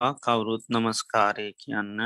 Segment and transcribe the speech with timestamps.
[0.00, 2.00] කවුරුත් නමස්කාරය කියන්න.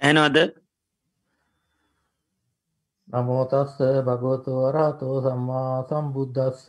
[0.00, 0.36] ඇනවද
[3.12, 6.66] නමෝතස්ස භගවතු වරහතෝ සම්මා සම්බුද්ධස්ස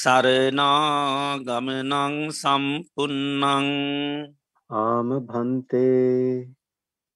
[0.00, 1.94] සරනාගමනං
[2.32, 3.68] සම්පන්නං
[4.70, 6.48] ආම භන්තේ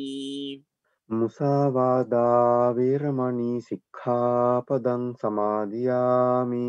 [1.10, 6.68] මුසාවාදා වේරමණී සික්ඛාපදං සමාදියාමි.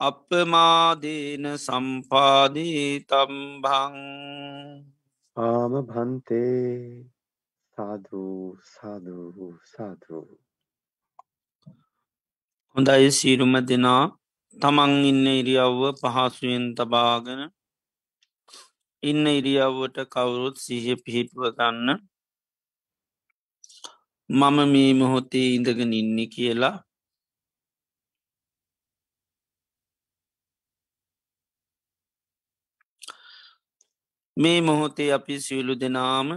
[0.00, 3.96] අපමාදීන සම්පාදී තම්බං
[5.36, 7.11] ආම භන්තේ
[7.82, 10.26] සාධූ සාධූ සාධූ
[12.76, 14.04] හොඳයි සීරුම දෙනා.
[14.56, 17.42] තමන් ඉන්න ඉරියව්ව පහසුවෙන් තබාගෙන
[19.02, 21.88] ඉන්න ඉරියව්වට කවුරුත් සිහ පිහිටුව ගන්න.
[24.30, 26.76] මම මේ මොහොතේ ඉඳගෙන ඉන්න කියලා.
[34.36, 36.28] මේ මොහොතේ අපි සියලු දෙනාම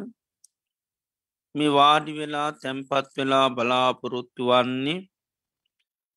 [1.56, 5.06] මේ වාඩි වෙලා තැන්පත් වෙලා බලාපොරොත්තු වන්නේ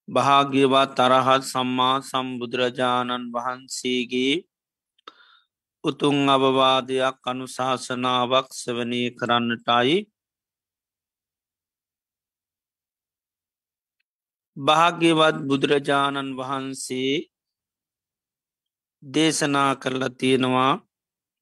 [0.08, 4.34] භාග්‍යවත් තරහත් සම්මා සම්බුදුරජාණන් වහන්සේගේ
[5.84, 9.96] උතුන් අවවාදයක් අනුශාසනාවක් සවනය කරන්නටයි.
[14.56, 17.14] භාග්‍යවත් බුදුරජාණන් වහන්සේ
[19.02, 20.72] දේශනා කරලා තියෙනවා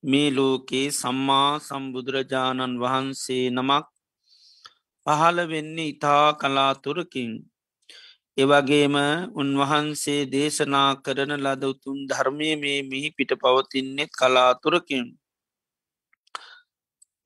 [0.04, 3.86] මේ ලෝකේ සම්මා සම්බුදුරජාණන් වහන්සේ නමක්
[5.06, 7.32] පහළ වෙන්නේ ඉතා කලාතුරකින්
[8.38, 8.96] එවගේම
[9.34, 15.06] උන්වහන්සේ දේශනා කරන ලද උතුන් ධර්මය මේ මිහි පිට පවතින්නෙත් කලාතුරකින්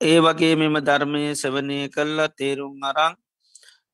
[0.01, 3.13] ඒ වගේ මෙම ධර්මය සවනය කල්ලා තේරුම් අරං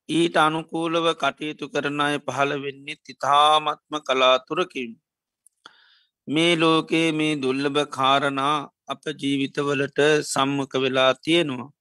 [0.08, 4.90] ඊට අනුකූලව කටයුතු කරන අය පහළ වෙන්නේ ඉතාමත්ම කලාතුරකින්.
[6.28, 11.72] මේ ලෝකයේ මේ දුල්ලභ කාරණා අප ජීවිතවලට සම්මක වෙලා තියෙනවා.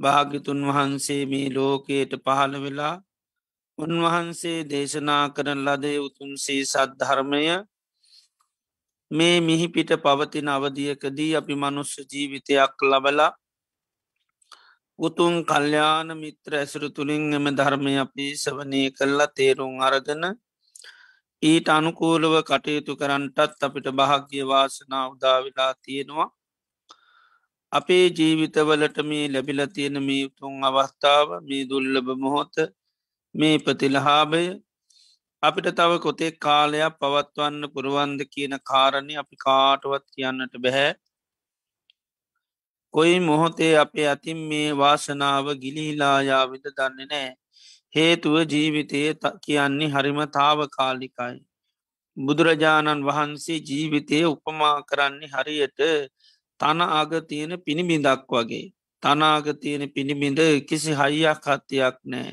[0.00, 2.94] භාගිතුන් වහන්සේ මේ ලෝකයට පහළ වෙලා
[3.78, 7.42] උන්වහන්සේ දේශනා කරන ලදේ උතුන්සේ සද්ධර්මය
[9.10, 13.32] මේ මිහිපිට පවතින අවධියකදී අපි මනුස්ස ජීවිතයක් ලබලා
[14.98, 20.24] උතුන් කල්්‍යාන මිත්‍ර ඇසුරු තුළින් එම ධර්මය අපි සවනය කල්ලා තේරුම් අරගන
[21.42, 26.28] ඊට අනුකූලව කටයුතු කරන්නටත් අපිට භාග්‍ය වාසනා උදාවිලා තියෙනවා.
[27.72, 32.54] අපේ ජීවිතවලට මේ ලැබිල තියෙන මේ උතුන් අවස්ථාව මේ දුල්ලබ මොහොත
[33.34, 34.44] මේ ප්‍රතිලහාභය
[35.42, 40.90] අපිට තව කොතේ කාලයක් පවත්වන්න පුරුවන්ද කියන කාරණය අපි කාටවත් කියන්නට බැහැ
[42.94, 47.30] කොයි මොහොතේ අපේ අතින් මේ වාසනාව ගිලිහිලායාවිද දන්නේ නෑ.
[47.94, 49.00] හේතුව ජීවිතය
[49.44, 51.38] කියන්නේ හරිම තාව කාලිකයි.
[52.16, 55.80] බුදුරජාණන් වහන්සේ ජීවිතය උපමා කරන්නේ හරියට
[56.60, 58.66] තන අග තියෙන පිණිබිඳක් වගේ.
[59.02, 62.32] තනාග තියෙන පිණිබිඳ කිසි හයියක් හත්තියක් නෑ.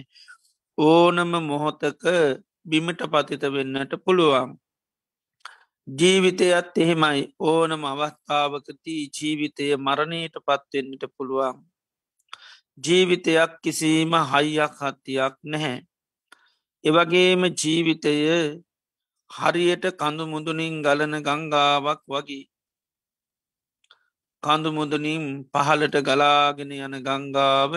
[0.78, 2.04] ඕනම මොහොතක
[2.64, 4.50] බිමට පතිත වෙන්නට පුළුවන්.
[5.88, 11.58] ජීවිතයත් එහෙමයි ඕනම අවස්ථාවකති ජීවිතය මරණයට පත්වෙන්නට පුළුවන්.
[12.84, 15.78] ජීවිතයක් කිසිීම හයියක් හත්තියක් නැහැ.
[16.84, 18.14] එවගේම ජීවිතය
[19.32, 22.46] හරියට කඳු මුදුනින් ගලන ගංගාවක් වගේ.
[24.44, 27.72] කඳු මුදනින් පහලට ගලාගෙන යන ගංගාව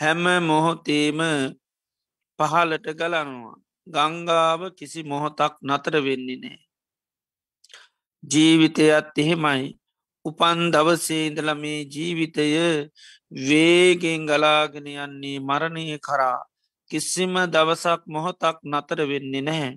[0.00, 1.20] හැම මොහොතේම
[2.38, 3.56] පහලට ගලනවා.
[3.86, 6.58] ගංගාව කිසි මොහොතක් නතර වෙන්නේ නෑ.
[8.22, 9.79] ජීවිතයත් එහෙමයි
[10.24, 12.46] උපන් දවසේඉඳල මේ ජීවිතය
[13.40, 16.38] වේගෙන් ගලාගෙන යන්නේ මරණය කරා
[16.90, 19.72] කිසිම දවසක් මොහොතක් නතර වෙන්නේ නැහැ.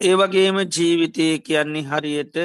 [0.00, 2.36] ඒවගේම ජීවිතය කියන්නේ හරියට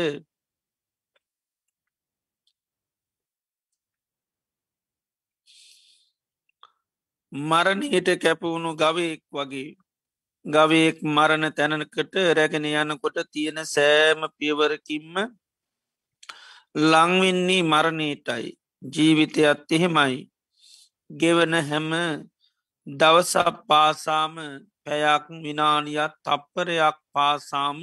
[7.31, 9.69] මරණයට කැපවුණු ගවයෙක් වගේ
[10.45, 15.15] ගවයෙක් මරණ තැනකට රැගෙන යනකොට තියෙන සෑම පියවරකින්ම
[16.75, 18.49] ලංවෙන්නේ මරණයටයි
[18.81, 20.17] ජීවිතයත් එහෙමයි
[21.09, 21.89] ගෙවන හැම
[22.87, 24.35] දවසක් පාසාම
[24.83, 27.81] පැයක් විනානියත් තප්පරයක් පාසාම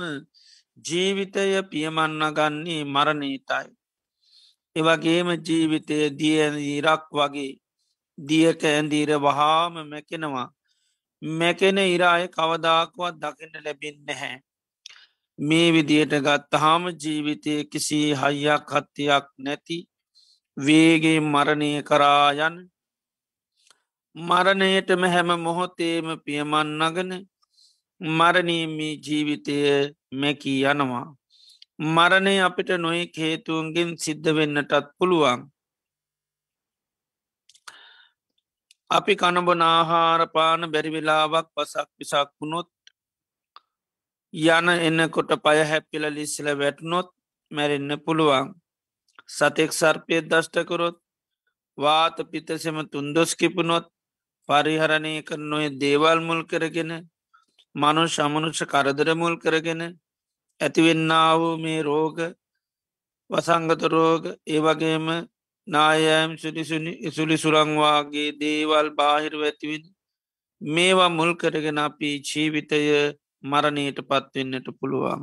[0.78, 3.68] ජීවිතය පියමන්න ගන්නේ මරණීටයි.
[4.76, 7.58] එවගේම ජීවිතය දිය ඉරක් වගේ
[8.18, 10.48] දියක ඇන්දීර වහාම මැකෙනවා.
[11.28, 14.36] මැකෙන ඉරාය කවදාකුවත් දකිට ලැබෙන් නැහැ.
[15.38, 19.78] මේ විදියට ගත්තහාම ජීවිතය කිසි හයියක් හත්තියක් නැති
[20.56, 22.56] වේගේ මරණය කරායන්
[24.16, 27.10] මරණයටම හැම මොහොතේම පියමන්නගන
[28.00, 29.56] මරණීමී ජීවිතය
[30.12, 31.06] මැකී යනවා.
[31.78, 35.40] මරණය අපිට නොයි හේතුවන්ගෙන් සිද්ධ වෙන්නටත් පුළුවන්.
[38.90, 42.68] අපි කණබන ආහාරපාන බැරිවෙලාවක් පසක් පිසක් වුණොත්
[44.34, 47.08] යන එන්නකොට පය හැපිල ලිස්සල වැටනොත්
[47.50, 48.46] මැරෙන්න පුළුවන්.
[49.28, 50.96] සතෙක් සර්පය දෂ්ටකරොත්
[51.78, 53.86] වාත පිතසෙම තුන්දොස්කිපුනොත්
[54.48, 56.92] පරිහරණය කරනොය දේවල් මුල් කරගෙන
[57.74, 59.82] මනු ශමනුෂ කරදර මුල් කරගෙන
[60.60, 62.18] ඇතිවෙන්නාවූ මේ රෝග
[63.30, 65.06] වසංගත රෝග ඒවගේම
[65.66, 66.36] නායෑම්
[67.10, 69.84] සුලි සුරංවාගේ දේවල් බාහිර ඇතිවින්
[70.60, 72.80] මේවා මුල් කරගෙන අපි ජීවිතය
[73.44, 75.22] මරණයට පත්වෙන්නට පුළුවන්.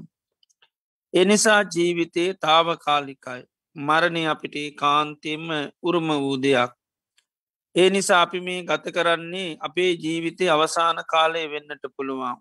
[1.13, 3.41] එනිසා ජීවිතයේ තාවකාලිකයි
[3.75, 5.45] මරණය අපිට කාන්තෙම
[5.81, 6.71] උරුම වූ දෙයක්.
[7.75, 12.35] ඒ නිසා අපි මේ ගත කරන්නේ අපේ ජීවිතය අවසාන කාලය වෙන්නට පුළුවන්.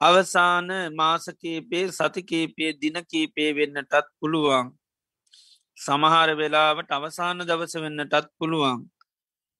[0.00, 4.66] අවසාන මාසකීපේ සතිකීපේ දිනකීපේ වෙන්නටත් පුළුවන්.
[5.78, 8.80] සමහර වෙලාවට අවසාන දවස වෙන්නටත් පුළුවන්.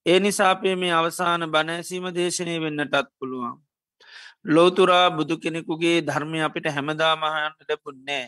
[0.06, 3.56] ඒ නිසාපේ මේ අවසාන බණෑසීම දේශනය වෙන්නටත් පුළුවන්.
[4.46, 8.26] ලෝතුරා බුදු කෙනෙකුගේ ධර්මය අපිට හැමදා මහයන්ට ලැබුන්නෑ.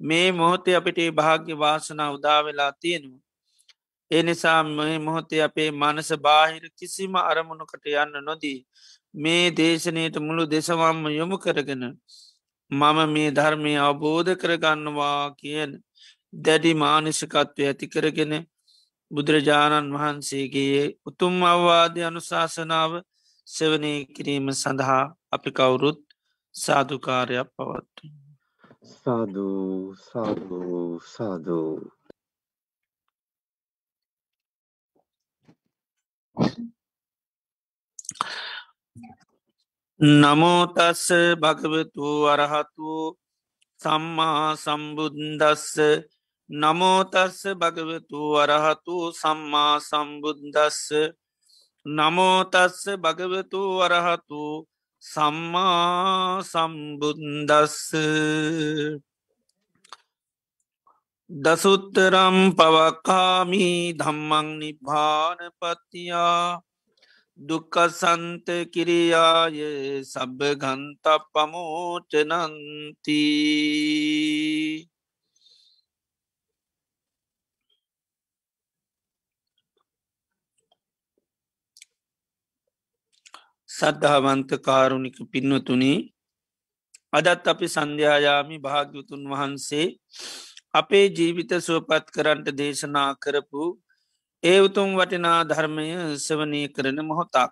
[0.00, 3.24] මේ මොහොතේ අපිට භාග්‍ය වාසනා උදාවෙලා තියෙනවා.
[4.10, 8.58] එනිසා මේ මොහොතේ අපේ මනස බාහිර කිසිම අරමුණකට යන්න නොදී
[9.14, 11.84] මේ දේශනයට මුළු දෙසවම්ම යොමු කරගෙන
[12.70, 15.70] මම මේ ධර්මය අවබෝධ කරගන්නවා කියන
[16.32, 18.32] දැඩි මානිසකත්වය ඇති කරගෙන
[19.10, 22.92] බුදුරජාණන් වහන්සේගේ උතුම් අවවාදය අනුශාසනාව
[23.46, 26.00] සෙවනය කිරීම සඳහා අපි කවුරුත්
[26.54, 28.02] සාධකාරයක් පවත්තු.
[28.94, 31.72] සාධූ සාධූ සාධූ
[40.00, 41.06] නමෝතස්ස
[41.36, 42.90] භගවතු අරහතු
[43.80, 45.74] සම්මා සම්බුද්දස්ස
[46.50, 50.80] නමෝතස්ස භගවතු අරහතු සම්මා සම්බුද්දස්ස.
[51.86, 54.42] නමෝතස්ස භගවතු අරහතු
[55.02, 57.92] සම්මා සම්බුද්දස්ස.
[61.30, 66.46] දසුත්තරම් පවකාමී ධම්මං නිභානපතියා
[67.38, 69.58] දුක්කසන්ත කිරියාය
[70.02, 72.38] සබ ගන්ත පමෝචනන්තිී
[83.78, 85.92] සද්ධාවන්ත කාරුණික පින්නතුනි
[87.12, 89.86] අදත් අපි සන්ධ්‍යායාමි භාග්‍යතුන් වහන්සේ
[90.72, 93.62] අපේ ජීවිත සුවපත් කරන්ට දේශනා කරපු
[94.42, 95.86] ඒ උතුම් වටිනා ධර්මය
[96.18, 97.50] සවනය කරන මොහොතක්.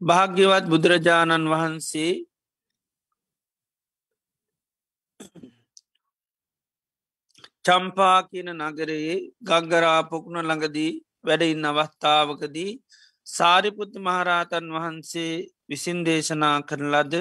[0.00, 2.12] භාග්‍යවත් බුදුරජාණන් වහන්සේ
[7.64, 10.92] චම්පා කියන නගරයේ ගංගරාපොකුණ ළඟදී
[11.24, 12.72] වැඩඉන්න අවස්ථාවකදී
[13.26, 15.32] සාරිපුත්ත මහරහතන් වහන්සේ
[15.66, 17.14] විසින් දේශනා කරන ලද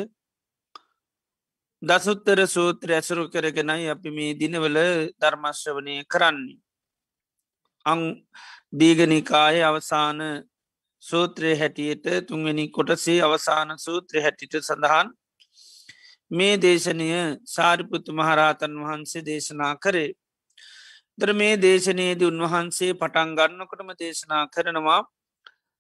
[1.81, 4.77] දසුත්තර සූත්‍ර ඇසුරු කරගෙනයි අපි මේ දිනවල
[5.19, 6.59] ධර්මශ්‍රවනය කරන්නේ.
[7.85, 8.00] අං
[8.73, 10.19] දීගනිකාය අවසාන
[11.03, 15.07] සූත්‍රය හැටියට තුන්වෙනි කොටසේ අවසාන සූත්‍ර හැටිට සඳහන්
[16.31, 17.09] මේ දේශනය
[17.47, 20.12] සාරිපුත්තු මහරහතන් වහන්සේ දේශනා කරේ.
[21.17, 25.01] දර මේ දේශනයේදී උන්වහන්සේ පටන් ගන්නකොටම දේශනා කරනවා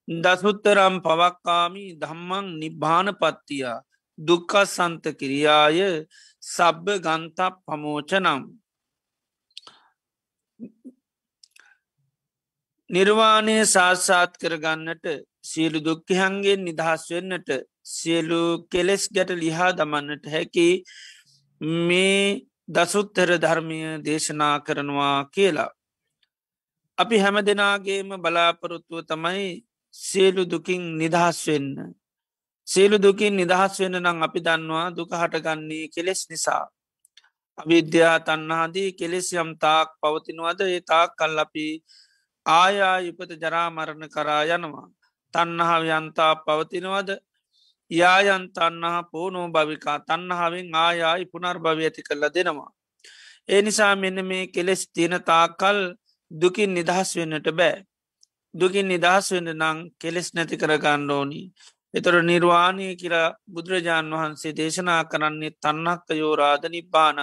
[0.07, 3.79] දසුත්තරම් පවක්කාමි ධම්මං නිබ්භාන පත්තියා
[4.17, 5.79] දුක්ක සන්ත කිරියාය
[6.43, 8.43] සබ්බ ගන්තක් පමෝචනම්
[12.89, 15.05] නිර්වාණය සාස්සාත් කරගන්නට
[15.43, 17.49] සියලු දුක්කහන්ගේ නිදහස් වෙන්නට
[17.89, 20.69] සියලු කෙලෙස් ගැට ලිහා දමන්නට හැකි
[21.87, 22.19] මේ
[22.67, 25.71] දසුත්තර ධර්මය දේශනා කරනවා කියලා.
[26.97, 31.93] අපි හැම දෙනාගේම බලාපොරොත්තුව තමයි සියලු දුකින් නිදහස් වෙන්න.
[32.67, 36.65] සියලු දුකින් නිදහස් වෙන නම් අපි දන්නවා දුක හටගන්නේ කෙලෙස් නිසා.
[37.57, 41.65] අවිද්‍යා තන්නහාදී කෙලෙස් යම් තාක් පවතිනවද ඒ තාක් කල් අපි
[42.45, 44.87] ආයා යුපත ජරාමරණ කරා යනවා.
[45.33, 47.09] තන්නහාව යන්තා පවතිනවද
[47.93, 52.71] යායන් තන්නහා පෝනෝ භවිකා තන්නහාවෙන් ආයායි පුනර් භවි ඇති කරල දෙනවා.
[53.49, 55.79] ඒ නිසා මෙන්න මේ කෙලෙස් තියෙන තාකල්
[56.31, 57.75] දුකින් නිදහස් වෙන්නට බෑ.
[58.53, 61.41] දුකින් නිදහස් වෙන්න නං කෙලෙස් නැති කරගන්න ඕනි.
[61.93, 67.19] එතොර නිර්වාණය කියලා බුදුරජාණන් වහන්සේ දේශනා කරන්නේ තන්නක්ක යෝ රාධ නිබ්බානං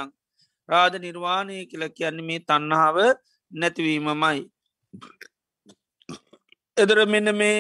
[0.69, 2.97] රාධ නිර්වාණය කියල කියන්නේ මේ තන්නාව
[3.53, 4.41] නැතිවීමමයි.
[6.77, 7.59] එදර මෙන්න මේ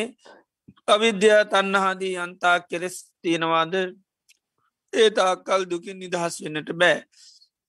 [0.90, 3.74] අවිද්‍යා තන්නහාදී අන්තා කෙරෙස් තියෙනවාද
[4.92, 6.98] ඒ තාක්කල් දුකින් නිදහස් වෙන්නට බෑ.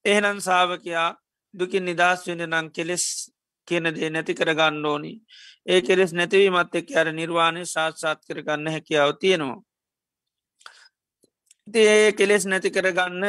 [0.06, 1.10] එහෙනම් සාාවකයා
[1.54, 3.06] දුකින් නිදහස් වෙන නම් කෙලෙස්
[3.68, 5.13] කියන දේ නැති කරගන්න ඕනි.
[5.66, 9.62] ඒ කෙලෙස් නැතිවීමත් එක් අර නිර්වාණය ශාත්සාත් කරගන්න හැකියාව තියෙනවා.
[11.68, 13.25] ඒ කෙලෙස් නැති කරගන්න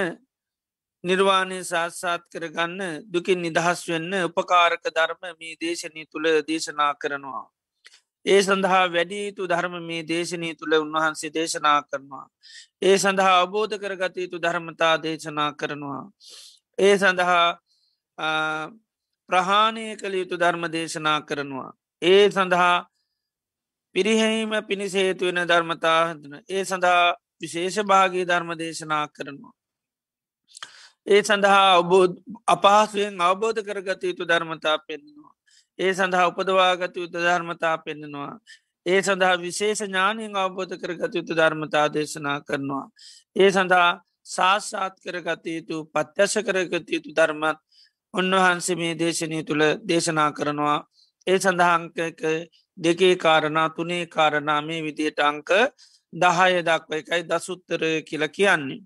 [1.05, 2.81] නිර්වාණය ශාත්සාත් කරගන්න
[3.13, 7.47] දුකින් නිදහස් වෙන්න උපකාරක ධර්ම මේ දේශනී තුළ දේශනා කරනවා.
[8.27, 12.27] ඒ සඳහා වැඩියයුතු ධර්ම මේ දේශනී තුළ උන්වහන්සේ දේශනා කරනවා.
[12.83, 16.05] ඒ සඳහා අබෝධ කරගත යුතු ධර්මතා දේශනා කරනවා.
[16.79, 17.47] ඒ සඳහා
[19.29, 21.71] ප්‍රහාණය කළ යුතු ධර්ම දේශනා කරනවා.
[22.03, 22.77] ඒ සඳහා
[23.95, 29.55] පිරිහැීම පිණිසේතු වෙන ධර්මතා හඳන ඒ සඳහා විශේෂ භාගී ධර්ම දේශනා කරනවා.
[31.07, 35.22] ඒ සඳහා ඔබෝධ අපහසුවෙන් අවබෝධ කරගත යුතු ධර්මතා පෙන්නවා.
[35.79, 38.33] ඒ සඳහා උපදවාගත යුතු ධර්මතා පෙන්නෙනවා.
[38.87, 42.87] ඒ සඳහා විශේෂ ඥානයෙන් අවබෝධ කරගත යුතු ධර්මතා දේශනා කරනවා.
[43.37, 43.91] ඒ සඳහා
[44.27, 47.59] සාස්සාත් කරගත යුතු පත්්‍යශ කරගත යුතු ධර්මත්
[48.15, 50.79] උන්වහන්සේ මේ දේශනය තුළ දේශනා කරනවා.
[51.27, 52.23] ඒ සඳහංකක
[52.79, 55.51] දෙකේ කාරණා තුනේ කාරණා මේ විදියට අංක
[56.13, 58.81] දහය දක්ව එකයි දසුත්තර කියල කියන්නේ.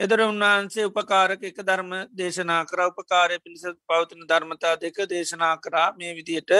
[0.00, 5.88] එදර උන්වහන්සේ උපකාරක එක ධර්ම දේශනා කර උපකාරය පිණිස පවතින ධර්මතා දෙක දේශනා කරා.
[5.92, 6.52] මේ විදියට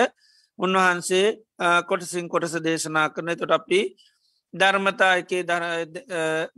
[0.59, 1.27] උන්වහන්සේ
[1.89, 3.31] කොටසින් කොටස දේශනා කරන.
[3.35, 3.81] තොට අපි
[4.55, 5.43] ධර්මතා එකේ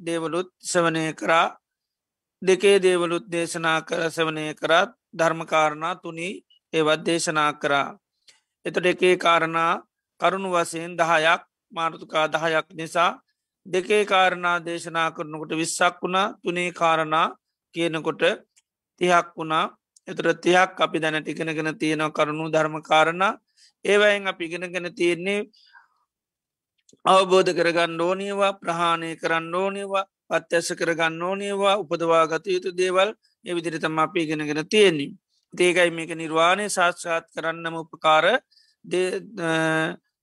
[0.01, 1.47] දේවලුත් සවනය කරා.
[2.43, 6.31] දෙකේ දේවලුත් දේශනා කර සවනය කරත් ධර්මකාරණා තුනි
[6.73, 7.89] ඒවත් දේශනා කරා.
[8.67, 9.73] එතට එකේ කාරණා
[10.21, 13.11] කරුණු වසයෙන් දහයක් මාර්තුකා දහයක් නිසා
[13.67, 17.27] දෙකේ කාරණා දේශනා කරනකොට විස්සක් වුණා තුනේ කාරණා
[17.75, 18.23] කියනකොට
[19.01, 19.65] තිහක් වුණා.
[20.09, 23.23] එතුර තියක් අපි දැනට ඉගෙනගෙන තියෙනව කරුණු ධර්මකාරණ
[23.85, 25.41] ඒවයින් අපි ඉගෙනගෙන තියෙන්නේ
[27.05, 33.11] අවබෝධ කරගන්න ඕනියවා ප්‍රහාණය කරන්න ඕනිවා පත්‍යස කරගන්න ඕනියවා උපදවා ගත යුතු දේවල්
[33.45, 35.15] එවිදිරිතම අපි ඉගෙනගෙන තියෙන්නේ.
[35.55, 38.25] දේකයි මේක නිර්වාණය සාත්සාත් කරන්නම උපකාර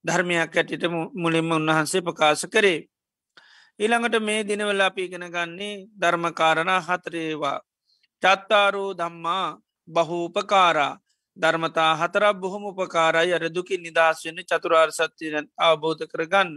[0.04, 2.80] ධර්මයක් ඇටිට මුලින්ම උන්වහන්සේ ප්‍රකාශ කරේ.
[3.80, 7.58] ඊළඟට මේ දිනවල අපි ඉගෙන ගන්නේ ධර්මකාරණ හතරේවා.
[8.22, 9.46] චත්තාරෝ දම්මා
[9.88, 10.98] බහූපකාරා
[11.36, 16.50] ධර්මතා හතරක් බොහොම උපකාරයි අර දුකි නිදහස් වෙන චතුරාර් සත්‍යය අවබෝධ කරගන්න.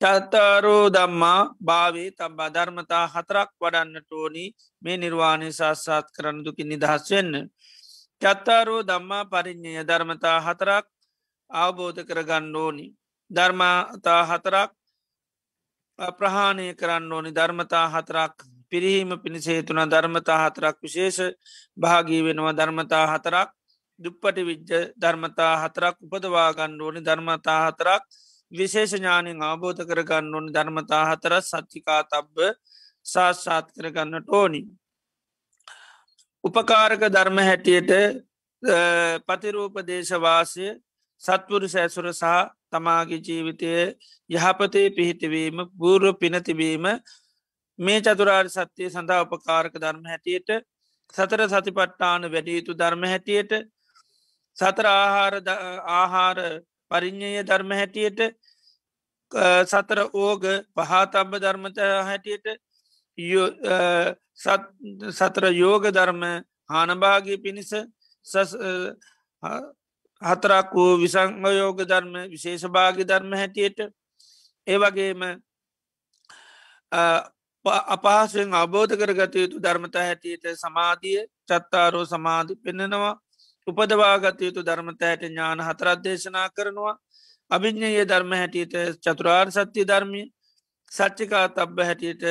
[0.00, 4.44] චත්තාරෝ දම්මා භාවේ තබා ධර්මතා හතරක් වඩන්නට ඕනි
[4.82, 7.34] මේ නිර්වාණය සාස්සාත් කරන්න දුකි නිදහස් වෙන්න.
[8.22, 10.84] චත්තාරෝ දම්මා පරිින්්ඥය ධර්මතා හතරක්
[11.50, 12.86] අවබෝධ කරගන්න ඕනි.
[13.30, 14.70] ධර්මතා හතරක්
[16.10, 17.30] ප්‍රහාණය කරන්න ඕනි.
[17.30, 18.34] ධර්මතා හතරක්
[18.68, 21.18] පිරිහීම පිණිසේතුන ධර්මතා හතරක් විශේෂ
[21.76, 22.52] භාගී වෙනවා.
[22.52, 23.50] ධර්මතා හතරක්
[24.00, 27.00] දුප්පටි විජ්ජ ධර්මතා හතරක් උපදවාගන්න ඕනි.
[27.00, 28.02] ධර්මතා හතරක්
[28.52, 30.50] විශේෂ ඥානින් අවබෝධ කරගන්න ඕනි.
[30.50, 32.38] ධර්මතා හතර සච්චිකා තබ්බ
[33.06, 34.62] සාස්සාත් කරගන්නට ඕනි.
[36.44, 37.92] උපකාරක ධර්ම හැටියට
[39.26, 40.66] පතිරූප දේශවාසය
[41.22, 42.24] සත්වරු සැසුර සහ
[42.72, 43.72] තමාගේ ජීවිතය
[44.30, 46.86] යහපතේ පිහිටවීම බූර්ව පිනතිබීම
[47.78, 50.50] මේ චතුරාර් සත්‍යය සඳහා උපකාරක ධර්ම හැටියට
[51.14, 53.52] සතර සතිපට්ටාන වැඩියුතු ධර්ම හැටියට
[54.56, 55.34] සතර ආහාර
[55.90, 56.38] ආහාර
[56.90, 58.20] පරිින්්ඥය ධර්ම හැටියට
[59.66, 60.42] සතර ඕග
[60.74, 62.46] පහතම්බ ධර්මත හැටියට
[65.12, 66.22] සතර යෝග ධර්ම
[66.68, 67.72] හානභාගය පිණිස
[70.22, 73.78] හතරක් වූ විසංගයෝග ධර්ම විශේෂභාගි ධර්ම හැටියට.
[74.66, 75.20] ඒවගේම
[77.86, 83.14] අපහසුවෙන් අබෝධ කරගත යුතු ධර්මතා හැටියට සමාධිය චත්තාරෝ සමාධි පෙන්නෙනවා.
[83.66, 86.96] උපදවාගත යුතු ධර්මත ඇයට ඥාන හතරත් දේශනා කරනවා.
[87.50, 90.22] අභිඥයේ ධර්ම හැටියට චතුරාර් සත්‍යය ධර්මය.
[90.92, 92.22] සච්චිකා තබ්බ හැටියට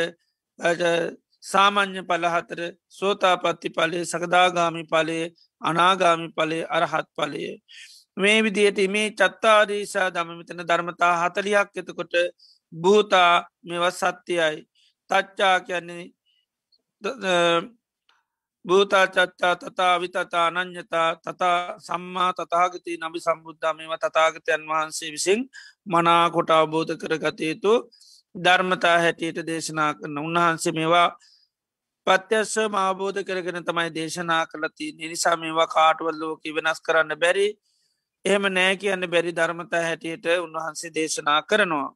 [1.44, 5.26] සාමං්්‍ය පලහතර සෝතාපත්ති පලේ සකදාගාමි පලේ
[5.62, 7.44] අනාගාමි පලේ අරහත් පලය.
[8.18, 12.14] මේ විදියට මේ චත්තාරීසා දමමිතන ධර්මතා හතලියක් එතකොට
[12.74, 14.58] භූතා මෙව සත්‍යයයි
[15.10, 16.06] තච්චා කියන්නේ
[18.66, 25.40] භූතා චච්චා තතා විතතා අනං්‍යතා තතා සම්මා තතාගති නබි සම්බුද්ධ මෙම තතාගතයන් වහන්සේ විසින්
[25.86, 27.74] මනා කොට අවබෝධ කරගතයුතු
[28.36, 31.10] ධර්මතා හැටියට දේශනා කරන උන්වහන්සේ මේවා
[32.08, 37.48] පත්‍යස්ස මාබෝධ කරගෙන තමයි දේශනා කළති නිනිසා මේවා කාටවල් ලෝක වෙනස් කරන්න බැරි.
[38.26, 41.90] එහෙම නෑ කියන්න බැරි ධර්මතා හැටියට උන්වහන්සේ දේශනා කරනවා.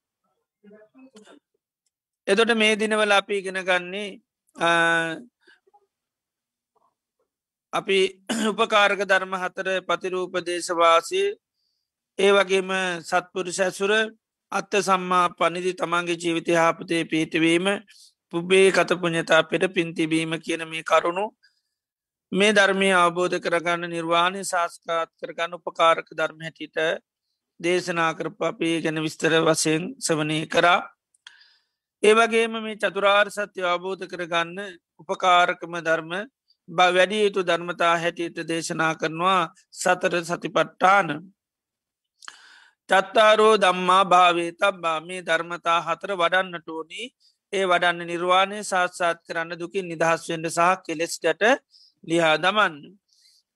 [2.27, 4.09] එතොට මේ දිනවල අපි ඉගෙන ගන්නේ
[7.73, 7.99] අපි
[8.51, 11.23] උපකාරක ධර්ම හතර පතිරූප දේශවාසය
[12.19, 12.69] ඒ වගේම
[13.03, 13.91] සත්පුරු සැසුර
[14.51, 17.65] අත්ත සම්මා පනිදි තමන්ගේ ජීවිතය හාපතය පිහිටවීම
[18.33, 21.25] පුබ්බේ කතපුඥතා පෙර පින්තිබීම කියන මේ කරුණු
[22.31, 26.77] මේ ධර්මය අවබෝධ කරගන්න නිර්වාණය ශාස්කාත් කරගන්න උපකාරක ධර්ම හැටිට
[27.59, 30.79] දේශනා කරප අපේ ගැන විස්තර වසයෙන් සවනය කරා.
[32.03, 34.57] ඒවගේම මේ චතුරාර් සත්‍ය අවබෝධ කරගන්න
[34.99, 36.11] උපකාරකම ධර්ම
[36.69, 39.41] බ වැඩි යුතු ධර්මතා හැටියට දේශනා කරනවා
[39.73, 41.07] සතර සතිපට්ටාන
[42.89, 44.99] චත්තාරෝ දම්මා භාවේ තබ්බා.
[45.01, 47.07] මේ ධර්මතා හතර වඩන්නට ඕනී.
[47.55, 51.25] ඒ වඩන්න නිර්වාණය සාත්සාත් කරන්න දුකින් නිදහස්වෙන්ට සහ කෙලෙස්ට
[52.03, 52.75] ලිහා දමන්න.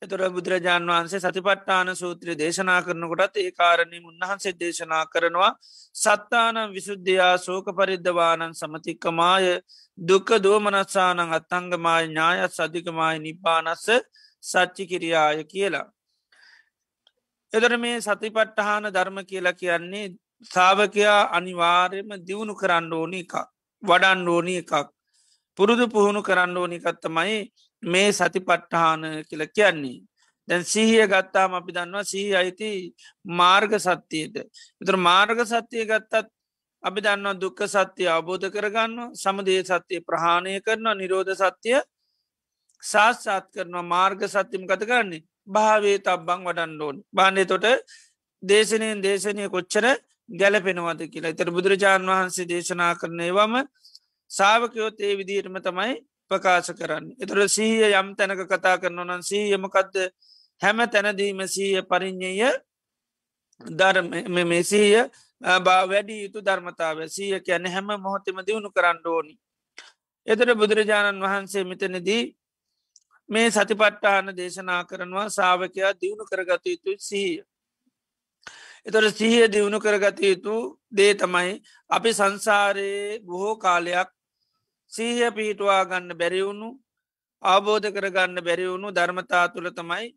[0.01, 5.51] එතුර බුදුරජාණන් වහන්සේ සතිපට්ටාන සූත්‍රය දේශනා කරනකොටත් ඒ කාරණය උන්වහන්සේ දේශනා කරනවා.
[5.95, 9.45] සත්තානම් විසුද්ධයා සෝක පරිද්ධවානන් සමතික්කමාය.
[9.97, 13.85] දුක දෝමනත්සානං අත්තංගමයි ඥායත් සධිකමයි නිබ්බානස්ස
[14.43, 15.87] සච්චි කිරියාය කියලා.
[17.53, 20.07] එදර මේ සතිපට්ටහාන ධර්ම කියලා කියන්නේ
[20.45, 23.33] සාාවකයා අනිවාර්යම දියුණු කරන්න ඕනි එකක්.
[23.83, 24.89] වඩන් ඕනි එකක්
[25.57, 27.37] පුරුදු පුහුණු කරන්න ඕනිකත්තමයි
[27.83, 29.99] මේ සතිපට්ටහාන කියල කියන්නේ.
[30.47, 32.69] දැන් සිහිය ගත්තාම අපි දන්නවා සිහි අයිති
[33.31, 34.35] මාර්ග සත්‍යයට.
[34.79, 36.25] විතර මාර්ග සත්‍යය ගත්තත්
[36.83, 41.79] අපි දන්නවා දුක්ක සත්‍යය අවබෝධ කරගන්න සමදේ සත්‍යය ප්‍රහාණය කරනවා නිරෝධ සත්‍යය
[42.83, 47.65] සාස්සාත් කරනවා මාර්ග සත්‍යම කත කරන්නේ භාවේ තබ්බං වඩන්ඩෝන් බාණ්ඩය තොට
[48.43, 49.85] දේශනයෙන් දේශනය කොච්චර
[50.29, 53.55] ගැලපෙනවද කියලා එතර බුදුරජාණන් වහන්සේ දේශනා කරනය වම
[54.31, 55.93] සාාවකයොත් ඒ විදිහටම තමයි
[56.31, 57.05] ප්‍රකාශ කරන්න.
[57.17, 59.95] එතුර සීය යම් තැනක කතා කරන නම් සීයමකක්ද
[60.61, 62.51] හැම තැනදීම සීය පරිින්්ඥය
[63.61, 64.07] ධර්ම
[64.45, 65.09] මෙසීය
[65.59, 69.33] බා වැඩි යුතු ධර්මතාව සීය කියන හැම මොහොතෙම දියුණු කරන්න ඕනි.
[70.27, 72.23] එතට බුදුරජාණන් වහන්සේ මෙතනදී
[73.29, 77.41] මේ සතිපට්ටාන දේශනා කරනවා සාාවකයා දියුණු කරගත යුතු සීය.
[78.89, 80.55] එතොට සිහිය දියුණු කරගත යුතු
[80.91, 81.51] දේ තමයි
[81.89, 84.09] අපි සංසාරයේ බොහෝ කාලයක්
[84.91, 86.69] සීහ පිහිටවා ගන්න බැරිවුණු
[87.43, 90.07] අවබෝධ කරගන්න බැරිවුණු ධර්මතා තුළ තමයි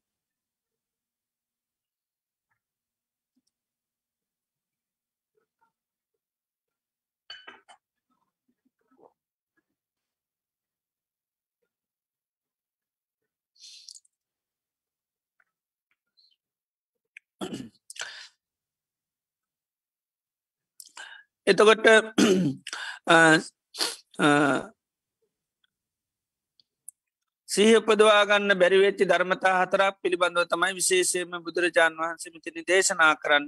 [21.52, 21.86] එතකොට
[27.48, 33.46] සීහපදවාගන්න බැරිවෙච්චි ධර්මතා හතරක් පිළිබඳව තමයි විශේෂයම බුදුරජාණන් වහන්සේ මිතිනි දේශනා කරන්න.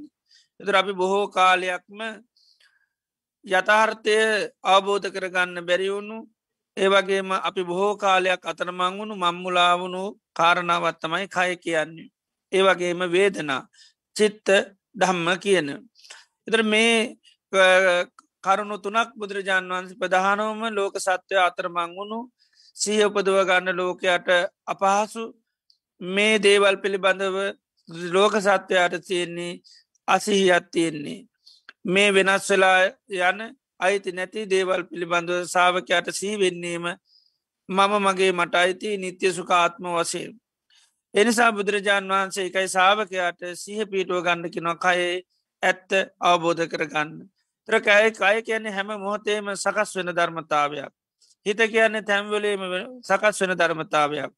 [0.61, 2.01] එතුර අපි බොහෝ කාලයක්ම
[3.45, 4.19] යථාර්ථය
[4.64, 6.19] අවබෝධ කරගන්න බැරිවුණු
[6.77, 12.12] ඒවගේම අපි බොහෝ කාලයක් අතරමං වුණු මම්මුලාවුණු කාරණාවත්තමයි කය කියන්නේ.
[12.53, 13.62] ඒවගේම වේදනා
[14.17, 14.49] චිත්ත
[14.95, 15.69] ධම්ම කියන.
[16.49, 16.97] එතර මේ
[18.45, 22.19] කරුණු තුනක් බුදුරජාණන් වහන්සේ ප්‍රධානවම ලෝක සත්වය අතරමං වුණු
[22.77, 24.29] සීහ උපදුව ගන්න ලෝකයට
[24.67, 25.23] අපහසු
[26.01, 27.37] මේ දේවල් පිළිබඳව
[27.88, 29.61] ලෝක සත්වයට තියෙන්නේ
[30.09, 31.27] අසිහියත් තියෙන්නේ.
[31.85, 32.81] මේ වෙනස් වෙලා
[33.31, 33.40] යන
[33.81, 36.87] අයිති නැති දේවල් පිළිබඳව සාාවකයට සීවෙන්නේම
[37.69, 40.33] මම මගේ මට අයිති නිත්‍ය සුකාත්ම වශයෙන්.
[41.14, 45.12] එනිසා බුදුරජාණන් වහන්සේ එකයි සාාවකයාට සිහ පීටුව ගණ්ඩකි නොකයේ
[45.62, 45.90] ඇත්ත
[46.21, 47.11] අවබෝධ කරගන්න.
[47.68, 50.92] ත්‍රකයි කය කියන්නේ හැම මොහොතේම සකස් වෙන ධර්මතාවයක්.
[51.46, 52.61] හිත කියන්නේ තැම්වලේම
[53.03, 54.33] සකස් වෙන ධර්මතාවයක්.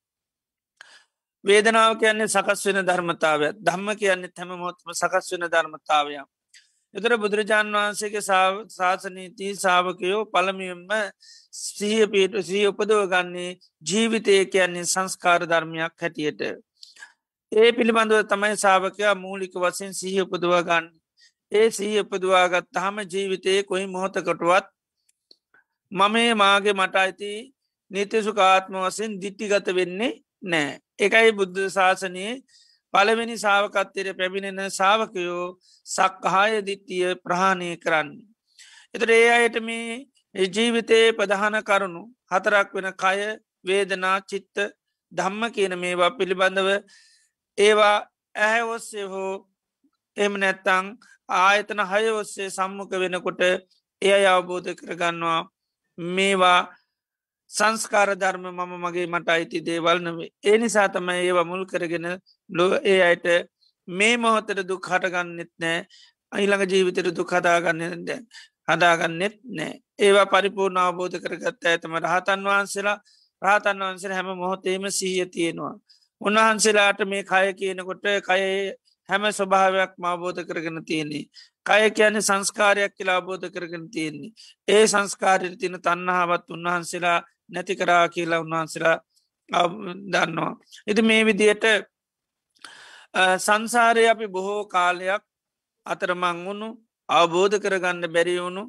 [1.44, 6.26] වේදනාව කියන්නේ සකස් වෙන ධර්මතාවයක් ධම්ම කියන්නේ තැම මොත්ම සකස් වෙන ධර්මතාවයක්.
[6.94, 8.22] එතර බුදුරජාණන් වහන්සේගේ
[8.70, 10.92] ශාසනීතිී සාාවකයෝ පළමියම්ම
[11.54, 13.50] සීහ පීට සී උපදව ගන්නේ
[13.86, 16.40] ජීවිතය කියන්නේ සංස්කාර ධර්මයක් හැටියට.
[17.52, 20.86] ඒ පිළිබඳව තමයි සාාවකයා මූලික වසෙන් සීහ උපදවා ගන්න.
[21.52, 24.66] ඒ සී උපදවාගත් හම ජීවිතයේ කොයි මොහොතකටුවත්
[25.92, 27.30] මමේ මාගේ මට අයිති
[27.90, 30.78] නිතිසුකාත්ම වසෙන් දිට්ටිගත වෙන්නේ නෑ.
[30.98, 32.32] එකයි බුද්ධ ශාසනයේ
[32.94, 35.46] පළවෙනි සාාවකත්තයට පැමිණෙන සාාවකයෝ
[35.86, 38.08] සක්කහාය දිට්ටිය ප්‍රහාණය කරන්න.
[38.94, 43.18] එතට ඒ අයට මේ ජීවිතයේ ප්‍රධාන කරුණු හතරක් වෙන කය
[43.64, 44.56] වේදනා චිත්ත
[45.12, 46.68] ධම්ම කියන මේවා පිළිබඳව
[47.58, 47.96] ඒවා
[48.34, 49.32] ඇහැ ඔස්සේ හෝ
[50.16, 50.86] එම නැත්තං
[51.28, 53.40] ආයතන හය ඔස්සේ සම්මුඛ වෙනකොට
[54.02, 55.48] එය අවබෝධ කරගන්නවා.
[55.98, 56.60] මේවා
[57.50, 62.06] සංස්කාර ධර්ම මම මගේ මට අයිති දේවල් නවේ ඒ නිසා තමයි ඒවා මුල් කරගෙන
[62.50, 63.26] ලො ඒ අයට
[63.88, 65.86] මේ මොහොතට දුක් හටගන්නෙත් නෑ.
[66.32, 68.08] අයිළඟ ජීවිතර දුක් හදාගන්නද
[68.68, 69.72] හදාගන්නෙත් නෑ.
[69.98, 72.98] ඒවා පරිපූර්ණ අවබෝධ කරගත්ත ඇතම රහතන් වහන්සේලා
[73.42, 75.74] රහතන් වහන්සේ හැම මොහොතේම සීය තියෙනවා.
[76.20, 78.74] උන්වහන්සේලාට මේ කය කියනකොට කයේ
[79.08, 81.24] හැම ස්වභාවයක් මාබෝධ කරගෙන තියෙන්නේ.
[81.66, 84.32] කය කියන්නේ සංස්කාරයක් කියලා අබෝධ කරගෙන තියෙන්නේ.
[84.68, 88.98] ඒ සංස්කාරයට තින තන්නහාවත් උන්වහන්සේලා නැති කරා කියලා උන්වහන්සේලා
[90.12, 90.52] දන්නවා.
[90.86, 91.64] එති මේ විදියට
[93.38, 95.22] සංසාරය අපි බොහෝ කාලයක්
[95.86, 96.68] අතරමං වුණු
[97.08, 98.62] අවබෝධ කරගන්න බැරිවුණු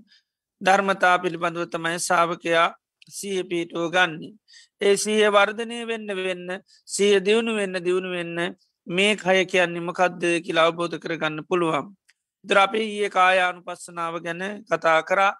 [0.61, 2.69] ධර්මතා පිළිබඳව තමයි සාාවකයා
[3.09, 4.33] සිය පීටුව ගන්නේ.
[4.81, 6.47] ඒ සීය වර්ධනය වෙන්න වෙන්න
[6.87, 8.35] සිය දියුණු වෙන්න දියුණු වෙන්න
[8.87, 11.87] මේ කය කියන්නේ මකක්ද කියලා අවබෝධ කරගන්න පුළුවන්.
[12.45, 15.31] ද්‍රපේ ඒ කායානු පස්සනාව ගැන කතා කරා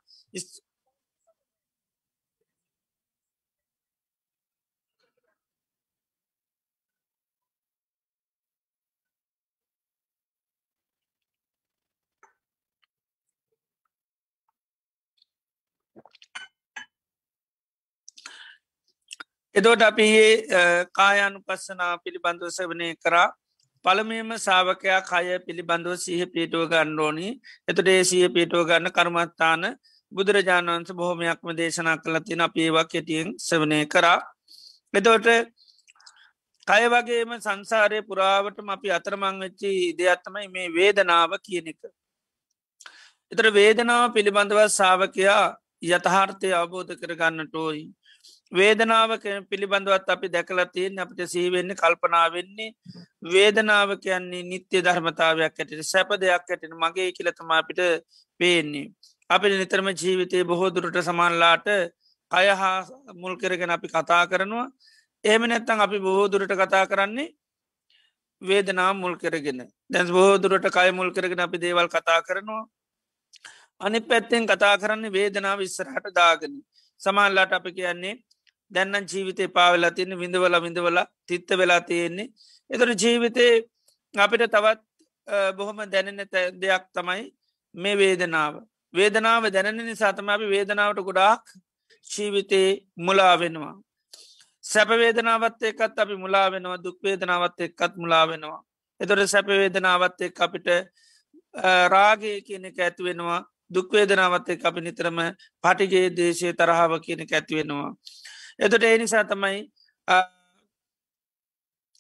[19.58, 20.06] එදෝට අපි
[20.54, 23.30] ඒ කායනු පස්සනා පිළිබඳව සවනය කරා.
[23.86, 27.28] පළමේම සාාවකයා කය පිළිබඳව සහ පිටුව ගණ්ඩෝනි
[27.68, 29.64] එතුට ඒ සහ පිටුව ගන්න කර්මත්තාන
[30.12, 34.20] බුදුරජාණන් වන්ස බොහොමයක්ම දේශනා කළ තින අපේවා කෙටියෙන් සවනය කරා.
[34.94, 35.28] එතෝට
[36.68, 41.82] කය වගේම සංසාරය පුරාවටම අපි අතරමං වෙච්චි ඉදයක්ත්තමයි මේ වේදනාව කියන එක.
[43.32, 45.44] එතර වේදනාව පිළිබඳව සාාවකයා
[45.88, 47.86] යතහාර්ථය අවබෝධ කරගන්නට ඕයි
[48.52, 49.12] වේදනාව
[49.50, 52.76] පිළිබඳවත් අපි දැකලතියෙන් අපිට සීවෙන්න කල්පනා වෙන්නේ
[53.24, 57.80] වේදනාව කියන්නේ නිත්‍ය ධර්මතාවයක් ඇයට සැප දෙයක් ඇටෙන මගේ කියලතම අපිට
[58.40, 58.92] පේන්නේ.
[59.30, 61.68] අපිට නිතරම ජීවිතය බොහෝ දුරට සමන්ලාට
[62.32, 64.68] කය හා මුල් කරගෙන අපි කතා කරනවා.
[65.24, 67.34] ඒම නැත්තං අපි බොහෝ දුරට කතා කරන්නේ
[68.42, 69.68] වේදනා මුල් කරගෙන.
[69.90, 72.64] දැස් බොහෝ දුරට කය මුල් කරගෙන අපි දේවල් කතා කරනවා.
[73.82, 76.56] අනි පැත්තෙන් කතා කරන්නේ වේදනාව ඉස්සරහට දාගෙන.
[77.02, 78.16] සමල්ලාට අප කියන්නේ
[78.72, 82.28] දැන්නන් ජීවිතය පාවෙලා තියන්නේ විඳවල විඳවල තිත්ත වෙලා තියෙන්නේ.
[82.70, 83.54] එතර ජීවිතේ
[84.14, 84.82] අපිට තවත්
[85.58, 86.22] බොහොම දැනෙන
[86.62, 87.24] දෙයක් තමයි
[87.76, 88.54] මේ වේදනාව.
[88.94, 91.44] වේදනාව දැනෙන නිසාතම අපි වේදනාවට ගොඩාක්
[92.08, 93.76] ජීවිතේ මුලා වෙනවා.
[94.64, 98.62] සැපවේදනාවත් එක්කත් අපි මුලා වෙනවා දුක්වේදනාවත් එක්කත් මුලා වෙනවා.
[99.00, 100.68] එතොට සැපවේදනාවත් එක් අපිට
[101.88, 105.20] රාගය කියන එක ඇත්වෙනවා දුක්වේදනාවත් එක් අපි නිතරම
[105.64, 107.92] පටිගේ දේශය තරහාව කියන ඇත්වෙනවා
[108.60, 109.60] එතොට ඒ නිසා තමයි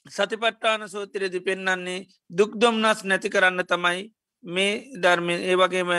[0.05, 3.99] සතිපට්ටාන සූතිරදි පෙන්න්නන්නේ දුක්දොම්නස් නැති කරන්න තමයි
[4.43, 5.91] මේ ධර්මය ඒ වගේම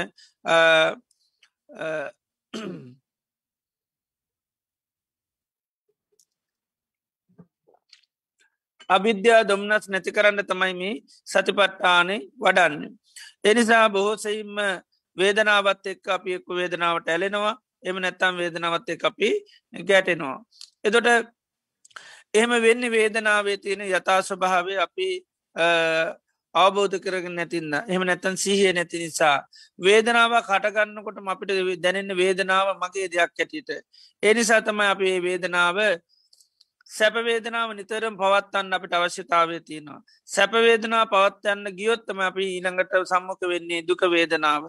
[8.91, 10.95] අවිද්‍යා දොම්නස් නැති කරන්න තමයි මේ
[11.27, 12.83] සතිපට්ටානෙ වඩන්න.
[13.45, 14.57] එනිසා බොහෝසයිම්ම
[15.17, 19.31] වේදනාවත් එක් අපි එක්ක වේදනාවට ඇලෙනවා එම නැත්තම් වේදනාවත් එක් අපි
[19.73, 20.39] ගැටෙනවා.
[20.85, 21.09] එතොට
[22.35, 25.09] එහෙම වෙන්න වේදනාවේ තියෙන යථා ස්වභාවය අපි
[26.55, 29.37] අවබෝධ කරගෙන නැතින්න එහම නැත්තන් සීහය නැති නිසා
[29.79, 33.71] වේදනාව කටගන්නකොට අපිට දැනෙන්න වේදනාව මගේ දෙයක් ඇටිට
[34.23, 35.79] එනිසා තමයි අපේ වේදනාව
[36.91, 40.01] සැපවේදනාව නිතරම් පවත්තන්න අපට අවශ්‍යතාවය තියෙනවා.
[40.29, 44.63] සැපවේදනා පවත්වන්න ගියොත්තම අපි ඊළඟට සම්මක වෙන්නේ දුක වේදනාව.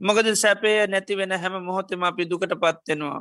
[0.00, 3.20] මොකද සැපය නැති වෙන හැම මොහොතම අපි දුකට පත්වෙනවා.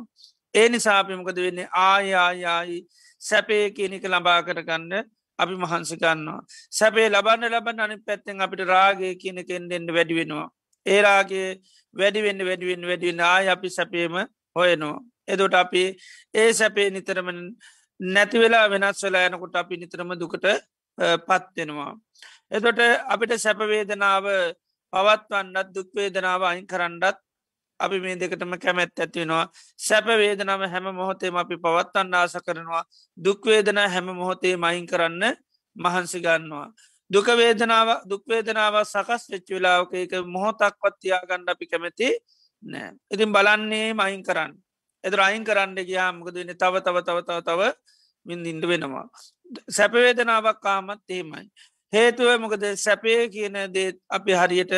[0.53, 2.77] ඒ නිසාපිමකද වෙන්නේ ආයායායි
[3.21, 4.93] සැපේ කියනික ලබා කරගන්න
[5.39, 6.39] අපි මහන්සිකන්නවා.
[6.79, 10.47] සැපේ ලබන්න ලබන්න අනි පැත්තෙන් අපිට රාගේ කියන කෙන්ඩෙන්ට වැඩි වෙනවා.
[10.85, 11.49] ඒරාගේ
[11.95, 14.15] වැඩිවෙන්න වැඩිවෙන් වැඩිවෙන්න ආය අපි සැපේම
[14.55, 14.97] හොයනවා.
[15.27, 15.83] එදොට අපි
[16.33, 17.29] ඒ සැපේ නිතරම
[17.99, 20.47] නැති වෙලා වෙනස් වෙලා යනකොට අපි නිතරම දුකට
[21.27, 21.91] පත්වෙනවා.
[22.51, 22.79] එතොට
[23.13, 24.25] අපිට සැපවේදනාව
[24.93, 27.17] පවත්වන්නත් දුක්වේදනාව අයින් කරන්නත්
[27.79, 29.45] අපි මේ දෙකටම කැමැත් ඇතිවෙනවා
[29.79, 32.83] සැපවේදනාව හැම මොහොතේම අපි පවත්තන්න ආස කරනවා
[33.17, 35.23] දුක්වේදනා හැම මොහොතේ මයින් කරන්න
[35.75, 36.67] මහන්සි ගන්නවා.
[37.11, 42.09] දුකවේදනාව දුක්වේදනාව සකස් වෙච්ච වෙලාවක එක මොහොතක්වත්තියා ගණ්ඩ අපි කැමැති
[42.63, 42.91] නෑ.
[43.11, 44.53] ඉතින් බලන්නේ මයින් කරන්න.
[45.03, 47.61] එදර අයින් කරන්න ගයා මොකද වෙන තව තව තව තව තව
[48.25, 49.07] මින්දින්ට වෙනවා.
[49.69, 51.47] සැපවේදනාවක් කාමත් එහෙමයි.
[51.93, 54.73] හේතුව මොකද සැපේ කියන දේ අපි හරියට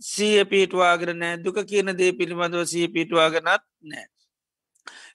[0.00, 3.46] සීය පිටවාගෙන නෑ දුක කියන දේ පිළිබඳව සී පිටවාගනත්
[3.82, 4.06] නෑ.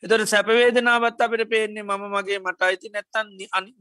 [0.04, 3.28] එතට සැපවේදනාවත් අපට පේන්නේ මම මගේ මට අයිති නැත්තන්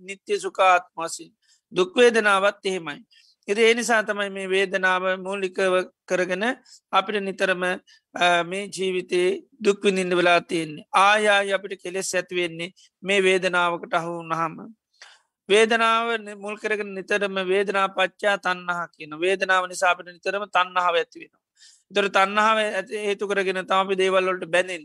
[0.06, 1.30] නිත්‍ය සුකාත්මසින්
[1.72, 3.00] දුක්වේදනාවත් එහෙමයි.
[3.48, 5.74] එද ඒනිසා තමයි මේ වේදනාව මූලිකව
[6.08, 6.44] කරගෙන
[6.92, 7.62] අපිට නිතරම
[8.50, 9.28] මේ ජීවිතයේ
[9.64, 14.56] දුක්විනින්ද වෙලා තියෙන්නේ ආයා අපිට කෙලෙස් ඇතිවෙන්නේ මේ වේදනාවකට අහු නහම.
[15.48, 16.06] වේදනාව
[16.38, 21.32] මුල් කරගෙන නිතරම වේදනා පච්චා තන්නහා කියන වේදනාව නිසාපිට නිතරම තන්නහාව ඇතිවෙන.
[21.90, 22.58] දොර තන්නහාව
[23.06, 24.84] හේතු කරගෙන තමපි දේවල්ලොට බැඳෙන්.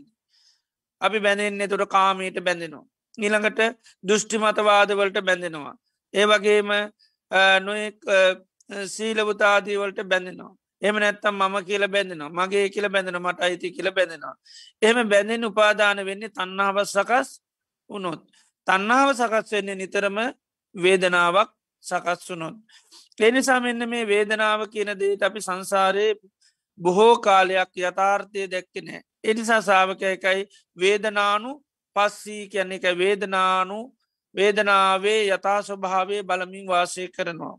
[1.00, 2.86] අපි බැඳෙන්නේ තොට කාමීට බැඳෙනවා.
[3.18, 3.60] නිළඟට
[4.04, 5.74] දෘෂ්ටි මතවාදවලට බැඳෙනවා.
[6.14, 6.70] ඒ වගේම
[7.60, 7.96] නොෙක්
[8.86, 10.52] සීලවතාදීවලට බැඳෙනවා.
[10.82, 14.34] එම නැත්තම් මම කියල බැඳෙනවා මගේ කියල බැඳෙන මට අයිති කියල බැඳෙනවා.
[14.82, 17.28] එහම බැඳෙන් උපාදාන වෙන්නේ තන්නාව සකස්
[17.90, 18.22] වනොත්.
[18.66, 20.18] තන්නාව සකස් වෙන්නේ නිතරම
[20.74, 21.50] වේදනාවක්
[21.84, 22.54] සකස් වුනොත්.
[23.18, 26.14] එනිසා මෙන්න මේ වේදනාව කියන දේට අපි සංසාරයේ
[26.78, 29.02] බොහෝ කාලයක් යථාර්ථය දැක්කනෑ.
[29.24, 31.50] එනිසා සාාවකයකයි වේදනානු
[31.96, 33.78] පස්සී කියන්නේ එක වේදනානු
[34.34, 37.56] වේදනාවේ යථා ස්වභාවේ බලමින් වාසය කරනවා.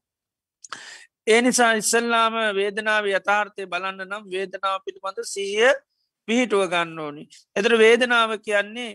[1.28, 5.72] ඒ නිසා ඉස්සල්ලාම වේදනාව යථාර්ථය බලන්න නම් වේදනාව පිළිබඳ සීය
[6.28, 7.24] පිහිටුව ගන්න ඕනි.
[7.56, 8.92] එතර වේදනාව කියන්නේ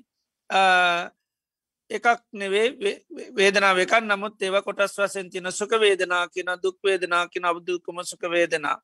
[1.90, 2.66] එකක් නෙවේ
[3.32, 8.22] වේදනාව එකක් නමුත් ඒව කොටස් වසෙන් තින සුක වේදනා කියන දුක් වේදනා කියන අබදුකම සුක
[8.28, 8.76] වේදනා.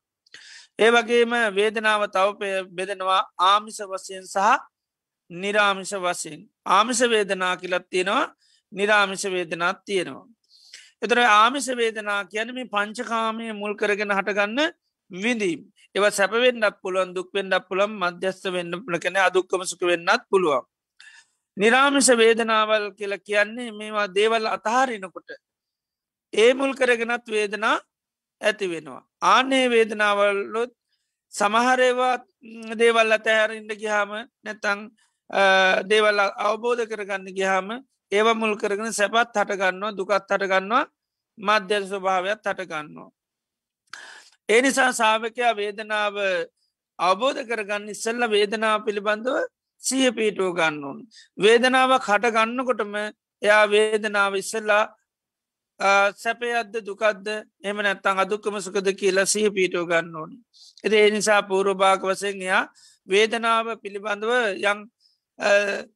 [0.79, 4.57] ඒ වගේම වේදනාව තවපය බෙදෙනවා ආමිස වසයෙන් සහ
[5.29, 8.25] නිරාමිෂ වසයෙන් ආමිෂ වේදනා කියලත් තියෙනවා
[8.71, 10.25] නිරාමිෂ වේදනාත් තියෙනවා.
[11.01, 14.59] එතර ආමිස වේදනා කියන මේ පංචකාමය මුල් කරගෙන හටගන්න
[15.11, 15.61] විඳීම්.
[15.95, 20.65] ඒව සැපවෙන්නක් පුළුවන් දුක්වෙන්ඩක් පුළන් මධ්‍යස්ත වෙන්න පුල කැන අදුක්කම සුක වෙන්නත් පුළුවන්.
[21.57, 25.29] නිරාමිෂ වේදනාවල් කියල කියන්නේ මේවා දේවල් අතහාරිනකොට.
[26.33, 27.77] ඒ මුල් කරගෙනත් වේදනා
[28.41, 29.01] ඇති වෙනවා.
[29.23, 30.71] ආනේ වේදනාවල්ලොත්
[31.33, 32.15] සමහරේවා
[32.77, 34.11] දේවල් අතහැරඉන්න ගිහාම
[34.43, 34.79] නැතං
[35.89, 37.69] දේවල් අවබෝධ කරගන්න ගිහාම
[38.11, 40.85] ඒව මුල් කරගෙන සැපත් හටගන්නවා දුකත් හටගන්නවා
[41.37, 43.09] මධ්‍යර ස්වභාවයක් හටගන්නවා.
[44.49, 46.15] ඒ නිසා සාාවකයා වේදනාව
[46.99, 49.35] අවබෝධ කරගන්න ඉස්සල්ල වේදනාව පිළිබඳව
[49.81, 50.99] සිය පීටුව ගන්න ඕන්.
[51.37, 52.93] වේදනාවක් හට ගන්නකොටම
[53.41, 54.83] එයා වේදනාව ඉස්සල්ලා
[56.13, 57.27] සැපයද්ද දුකක්ද
[57.61, 60.37] එම නැත්තං අදුක්කම සුකද කියලා සිය පීටෝ ගන්න ඕනි.
[60.83, 62.63] එද ඒ නිසා පූරභාග වසයෙන් එයා
[63.07, 64.31] වේදනාව පිළිබඳව
[64.63, 64.79] යං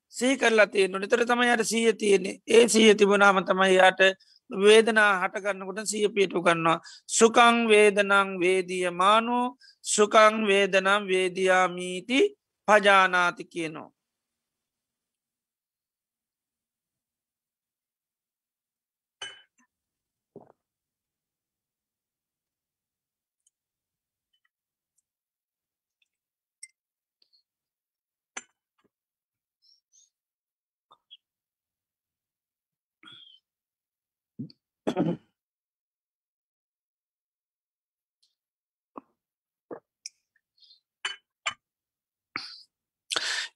[0.09, 4.01] සීකරලා තිය නොනිතර තමයි යට සීය තියෙන්නේ ඒ සීය තිබුණාම තමයි යායට
[4.51, 6.81] වේදනා හටගන්නකොට සිය පියටු කරන්නවා.
[7.07, 12.19] සුකං වේදනං වේදිය මානෝ සුකං වේදනම් වේදයාමීති
[12.69, 13.91] පජානාති කියනවා.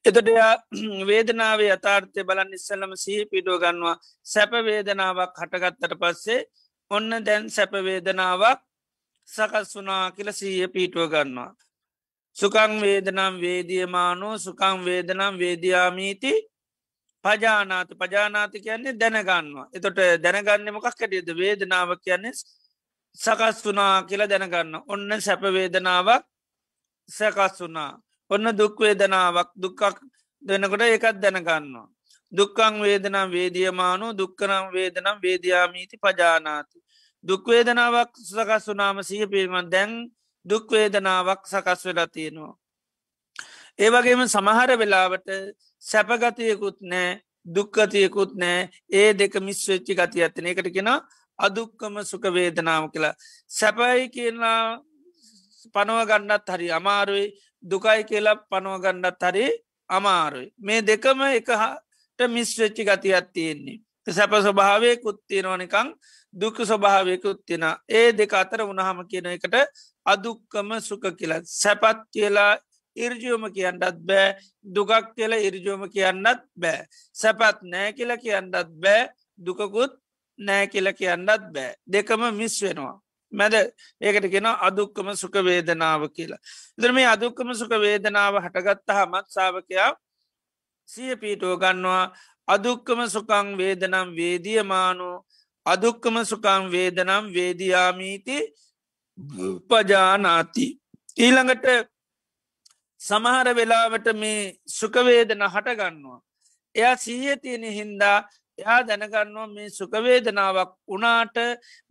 [0.05, 0.29] එතට
[1.09, 6.39] වේදනාවේ අතාර්ථය බලන් ඉස්සල්ලම සහි පිටුව ගන්නවා සැපවේදනාවක් හටගත්තට පස්සේ
[6.91, 8.59] ඔන්න දැන් සැපවේදනාවක්
[9.27, 11.55] සකස් වනා කියල සීය පිටුව ගන්නවා.
[12.35, 16.33] සුකං වේදනම් වේදියමානෝ සුකං වේදනම් වේදයාමීති
[17.25, 19.67] පජානාත පජානාති කියන්නේ දැනගන්නවා.
[19.73, 22.35] එතොට දැනගන්න මොකක් කැටියද වේදනාව කියන්නේ
[23.17, 24.83] සකස් වනා කියලා දැනගන්න.
[24.87, 26.23] ඔන්න සැපවේදනාවක්
[27.09, 27.91] සැකස් වනා.
[28.33, 29.97] ඔන්න දුක්වේදනාවක් දුක්කක්
[30.43, 31.87] දෙනකොට ඒකත් දැනගන්නවා.
[32.31, 36.77] දුක්කං වේදනම් වේදියමානු දුක්කනම් වේදනම් වේදයාමීති පජානාති.
[37.23, 39.91] දුක්වේදනාවක් සකස් වනාම සිය පිල්මන් දැන්
[40.45, 42.53] දුක්වේදනාවක් සකස් වෙලා තියෙනවා.
[43.79, 45.29] ඒවගේම සමහර වෙලාවට
[45.83, 50.89] සැපගතයකුත් නෑ දුක්කතියකුත් නෑ ඒ දෙක මිස්වෙච්චි ගති ඇත්තන එකට කෙන
[51.39, 53.15] අදුක්කම සුක වේදනාව කියලා.
[53.49, 54.79] සැපයි කියලා
[55.73, 57.25] පනව ගණ්ඩත් හරි අමාරුයි
[57.63, 59.45] දුකයි කියලා පනුවගණ්ඩත් හරි
[59.89, 60.53] අමාරුයි.
[60.57, 63.81] මේ දෙකම එකහට මිස්වෙච්චි ගතියක් තියෙන්නේ.
[64.07, 65.87] සැප ස්වභාවය කුත්තියෙනවනිකං
[66.33, 69.55] දුක ස්වභාවය කුත්තින ඒ දෙක අතර උනහම කියන එකට
[70.05, 71.41] අදුක්කම සුක කියලා.
[71.45, 72.59] සැපත් කියලා
[72.95, 76.85] ඉර්ජියෝම කියන්නත් බෑ දුකක් කියල ඉර්ජෝම කියන්නත් බෑ.
[77.15, 79.93] සැපත් නෑ කියල කියන්නත් බෑ දුකකුත්
[80.39, 81.75] නෑ කියල කියන්නත් බෑ.
[81.87, 83.02] දෙකම මිස් වෙනවා.
[83.33, 83.53] මැද
[84.01, 86.41] ඒකට කෙන අදුක්කම සුක වේදනාව කියලා.
[86.77, 89.91] දර මේ අදුක්කම සුක වේදනාව හටගත්ත හමත් සාාවකයා
[90.89, 92.03] සිය පීටෝ ගන්නවා
[92.47, 95.09] අදුක්කම සුකං වේදනම් වේදියමානු
[95.65, 98.37] අදුක්කම සුකං වේදනම් වේදයාමීති
[99.69, 100.65] පජානාති.
[101.17, 101.65] ඊළඟට
[103.01, 106.19] සමහර වෙලාවට මේ සුකවේදන හටගන්නවා.
[106.75, 108.17] එයා සීහ තියෙන හින්දා
[108.57, 111.37] එයා දැනගන්නවා මේ සුකවේදනාවක් වනාට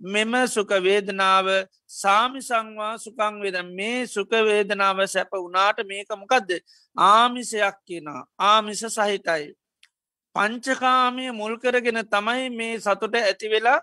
[0.07, 1.46] මෙම සුකවේදනාව
[1.92, 6.51] සාමි සංවා සුකංවේද මේ සුකවේදනාව සැප වනාට මේකමකක්ද
[6.96, 8.09] ආමිසයක් කියන
[8.40, 9.44] ආමිස සහිතයි.
[10.35, 13.81] පංචකාමය මුල් කරගෙන තමයි මේ සතුට ඇති වෙලා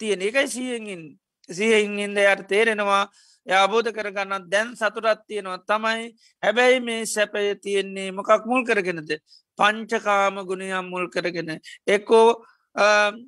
[0.00, 1.02] තියෙන එකයි සියගෙන්
[1.48, 3.04] සියහින්ඉද යට තේරෙනවා.
[3.46, 6.14] යාබෝධ කරගන්න දැන් සතුරත් තියෙනවා තමයි.
[6.42, 9.10] හැබැයි මේ සැපය තියෙන්නේ මොකක් මුල් කරගෙනද?
[9.58, 11.50] පංචකාම ගුණයම් මුල් කරගෙන
[11.86, 12.28] එක්කෝ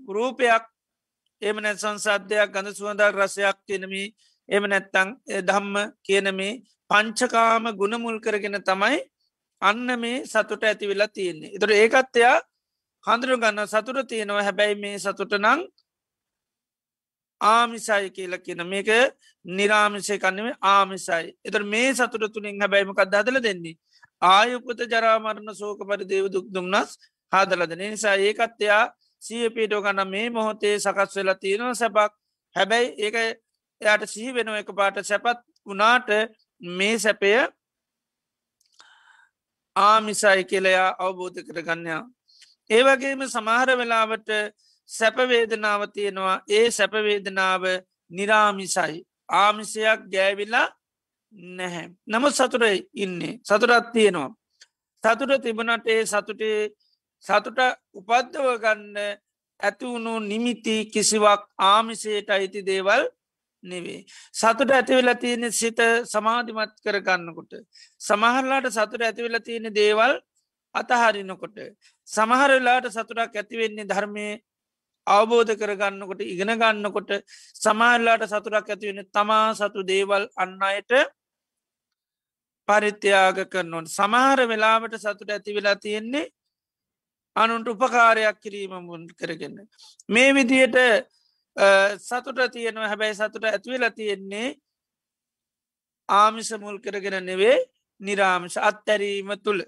[0.09, 0.65] රූපයක්
[1.43, 4.05] එම නැත් සංසාධ්‍යයක් ගඳ සුවඳක් රසයක් කියනමි
[4.49, 5.09] එම නැත්තං
[5.43, 8.99] දම්ම කියනමේ පංචකාම ගුණ මුල් කරගෙන තමයි
[9.63, 11.51] අන්න මේ සතුට ඇති වෙලා තියෙන්නේ.
[11.51, 12.37] එතුර ඒකත්වයා
[13.05, 15.61] හඳුරු ගන්න සතුර තියෙනවා හැබැයි මේ සතුට නං
[17.41, 18.91] ආමිසයි කියල කියන මේක
[19.45, 21.27] නිරාමිසය කන්නවේ ආමිසයි.
[21.43, 23.77] එතර මේ සතුට තුළින් හැබැයිමකක් දදල දෙන්නේ.
[24.23, 26.91] ආයුපත ජරාමරණ සෝක පරිදේව දුක් දුම්න්නස්
[27.33, 28.85] හාදලද නිසා ඒකත් එයා
[29.23, 32.13] සිය පීටෝ ගන්න මේ මොහොතේ සකස් වෙලා තියෙනවා සැපක්.
[32.57, 33.17] හැබැයි ඒක
[33.81, 36.11] එයට සිහි වෙන එක පාට සැපත් වනාට
[36.61, 37.33] මේ සැපය
[39.77, 42.03] ආමිසයි කියලයා අවබෝධ කරගන්නයා.
[42.71, 44.29] ඒවගේම සමහර වෙලාවට
[44.89, 46.37] සැපවේදනාව තියෙනවා.
[46.49, 47.63] ඒ සැපවේදනාව
[48.11, 48.99] නිරාමිසයි.
[49.33, 50.67] ආමිසයක් ගෑවිලා
[51.33, 51.89] නැහැ.
[52.07, 52.65] නමුත් සතුර
[52.95, 54.31] ඉන්නේ සතුරත් තියෙනවා.
[55.05, 56.71] සතුට තිබනට ඒ සතුටේ
[57.25, 57.59] සතුට
[57.93, 58.97] උපද්දව ගන්න
[59.61, 63.03] ඇතිවුණු නිමිති කිසිවක් ආමිසයට අයිති දේවල්
[63.65, 64.05] නෙවේ.
[64.33, 67.53] සතුට ඇතිවෙලා තියෙන සිත සමාධිමත් කරගන්නකොට.
[68.01, 70.15] සමහරලාට සතුට ඇතිවෙලා තියෙන දේවල්
[70.75, 71.57] අතහරිනකොට.
[72.09, 74.27] සමහරලාට සතුටක් ඇතිවෙන්නේ ධර්මය
[75.07, 77.11] අවබෝධ කරගන්නකොට ඉගෙන ගන්නකොට
[77.57, 80.93] සමහරලාට සතුරක් ඇතිවෙන තමා සතු දේවල් අන්න අයට
[82.73, 86.27] පරිත්‍යයාග කරනවන් සමහර වෙලාවට සතුට ඇති වෙලා තියෙන්නේ
[87.37, 89.57] අනුන්ට උපකාරයක් කිරීම මුන් කරගන්න.
[90.09, 90.79] මේ විදියට
[91.99, 92.89] සතුට තියෙනවා.
[92.89, 94.49] හැබැයි සතුට ඇත්වෙලා තියෙන්නේ
[96.09, 97.57] ආමිස මුල් කරගෙන නෙවේ
[98.01, 99.63] නිරාමිෂ අත්තැරීම තුළ.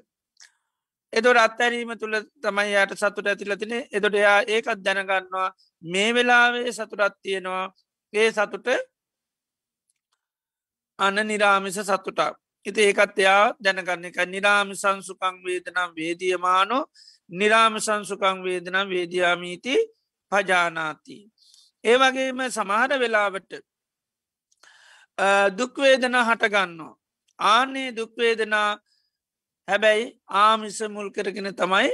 [1.12, 5.48] එදොට අත්තැරීම තුළ තමයි යට සතුට ඇතිලතින එදොට එයා ඒකත් දැනගන්නවා.
[5.82, 7.66] මේ වෙලාවේ සතුටත් තියෙනවා.
[8.12, 8.66] ඒ සතුට
[10.98, 12.43] අන්න නිරාමිස සතුටක්.
[12.66, 16.84] ඉති ඒකත් එයා දැනගන්න එක නිරාමි සංසුකං වේදනම් වේදියමානෝ
[17.30, 19.74] නිරාම සංසුකං වේදනම් වේදයාමීති
[20.32, 21.18] පජානාති.
[21.84, 23.52] ඒ වගේම සමහර වෙලාවට
[25.58, 26.96] දුක්වේදනා හටගන්නවා.
[27.38, 28.70] ආනේ දුක්වේදනා
[29.68, 31.90] හැබැයි ආමිස මුල් කරගෙන තමයි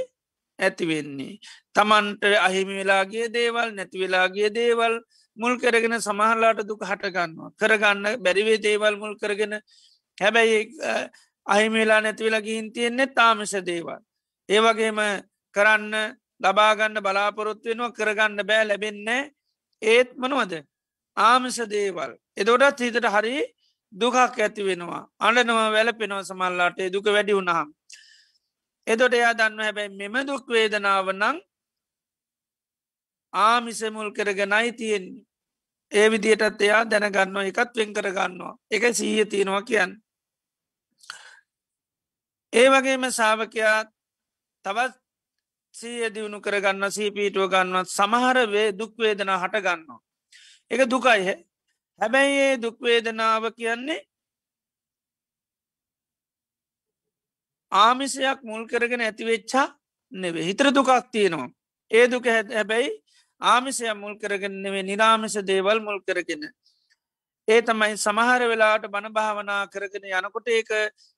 [0.59, 1.39] ඇතිවෙන්නේ.
[1.73, 4.95] තමන්ට අහිමි වෙලාගේ දේවල් නැතිවෙලාගේ දේවල්
[5.37, 7.51] මුල් කරගෙන සමහල්ලාට දුක හටගන්නවා.
[7.59, 9.53] කරගන්න බැරිවේ දේවල් මුල් කරගෙන
[10.21, 10.59] හැබැයි
[11.45, 14.01] අහිමිලා නැතිවෙලා ගිහින් තියෙන්නේ තාමිස දේවල්.
[14.49, 14.99] ඒවගේම
[15.55, 15.95] කරන්න
[16.43, 19.31] ලබාගන්න බලාපොරොත්තු වෙනවා කරගන්න බෑ ලැබෙන්නේ
[19.81, 20.53] ඒත් මනුවද?
[21.17, 22.11] ආමිස දේවල්.
[22.37, 23.35] එදොටත් හිතට හරි
[23.93, 25.03] දුකක් ඇති වෙනවා.
[25.19, 27.69] අඩනවා වැලපෙනවා සමල්ලාට දුක වැඩි වුණහම්
[28.87, 31.37] එදොට එයා දන්න හැබැයි මෙම දුක් වේදනාව නං
[33.33, 35.25] ආමිසමුල් කරගෙනයි තියෙන්නේ.
[35.91, 38.57] ඒ විදියටත් එයා දැනගන්නවා එකත් වෙන් කරගන්නවා.
[38.71, 39.91] එක සීය තියෙනවා කියන්න.
[42.53, 43.77] ඒ වගේම සාාවකයා
[44.65, 44.93] තවත්
[45.75, 49.99] සීය දියුණු කරගන්න සීපීටුව ගන්නවත් සමහර වේ දුක්වේදනා හටගන්නවා.
[50.71, 51.35] එක දුකයි
[52.01, 53.99] හැබැයි ඒ දුක්වේදනාව කියන්නේ
[57.71, 59.67] ආමිසයක් මුල් කරගෙන ඇතිවෙච්චා
[60.13, 61.49] නෙවේ හිතර දුකක් තියෙනවා.
[61.91, 62.89] ඒ දුක හැබැයි
[63.41, 66.43] ආමිසය මුල් කරගෙන නෙවේ නිරාමිස දේවල් මුල් කරගෙන.
[67.47, 70.69] ඒ තමයි සමහර වෙලාට බණ භාවනා කරගෙන යනකොට ඒක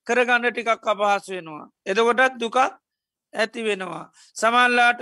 [0.07, 1.65] කරගන්න ටිකක් අපහස් වෙනවා.
[1.85, 2.57] එදකොටත් දුකක්
[3.33, 4.05] ඇති වෙනවා.
[4.35, 5.01] සමල්ලාට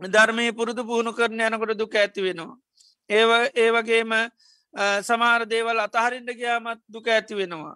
[0.00, 2.56] ධර්මය පුරුදු පුහුණු කරන යනකොට දුක ඇති වෙනවා.
[3.10, 3.24] ඒ
[3.56, 4.12] ඒ වගේම
[5.02, 7.74] සමාර දේවල් අතහරින්ට ගයාමත් දුක ඇති වෙනවා.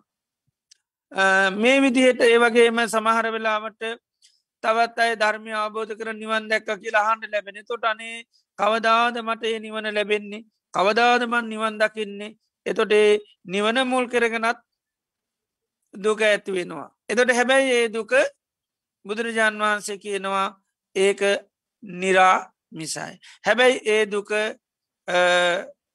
[1.52, 3.82] මේ විදිහට ඒ වගේම සමහර වෙලාවට
[4.64, 8.24] තවත් අයි ධර්මය අවබෝධ කර නිවන් දැක්ක කියලා හන්ඩ ලැබෙන තොට අනේ
[8.58, 10.44] කවදාද මට ඒ නිවන ලැබෙන්නේ
[10.74, 14.58] කවදාදමන් නිවන් දකින්නේ එතොට ඒ නිවන මුල් කරගෙනත්
[15.94, 16.88] දුක ඇති වෙනවා.
[17.08, 18.12] එතොට හැබැයි ඒ දුක
[19.04, 20.46] බුදුරජාන් වහන්සේ කියනවා
[20.96, 21.20] ඒක
[21.82, 23.14] නිරා මිසයි.
[23.44, 24.30] හැබැයි ඒ දුක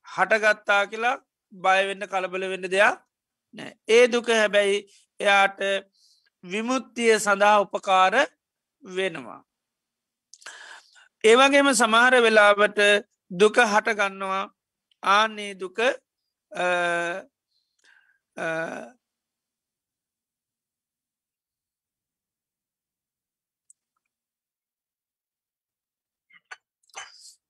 [0.07, 1.17] හටගත්තා කියලා
[1.53, 2.97] බයවෙන්න කලබල වෙන්න දෙයක්
[3.53, 3.71] නෑ.
[3.87, 4.77] ඒ දුක හැබැයි
[5.19, 5.59] එයාට
[6.43, 8.15] විමුත්තිය සඳහා උපකාර
[8.83, 9.39] වෙනවා.
[11.23, 12.79] ඒවගේම සමහර වෙලාවට
[13.31, 14.43] දුක හටගන්නවා
[15.05, 15.79] ආන්නේ දුක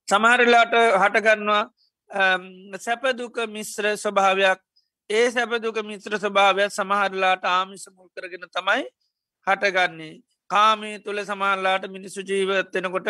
[0.08, 1.64] සමහරලාට හටගන්නවා
[2.78, 4.60] සැපදුක මිශ්‍ර ස්වභාවයක්.
[5.10, 8.84] ඒ සැපදුක මිත්‍ර ස්වභාවයක් සමහරලාට ආමිස මුල් කරගෙන තමයි
[9.48, 10.22] හටගන්නේ.
[10.50, 13.10] කාමී තුළ සමහරලාට මිනිස්සු ජීවත්වෙනකොට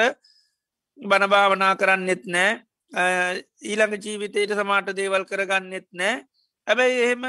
[0.98, 2.64] බණභාවනා කරන්නෙත් නෑ.
[2.92, 6.24] ඊළඟ ජීවිතයට සමාට දේවල් කරගන්නෙත් නෑ.
[6.68, 7.24] ඇබැයි එහෙම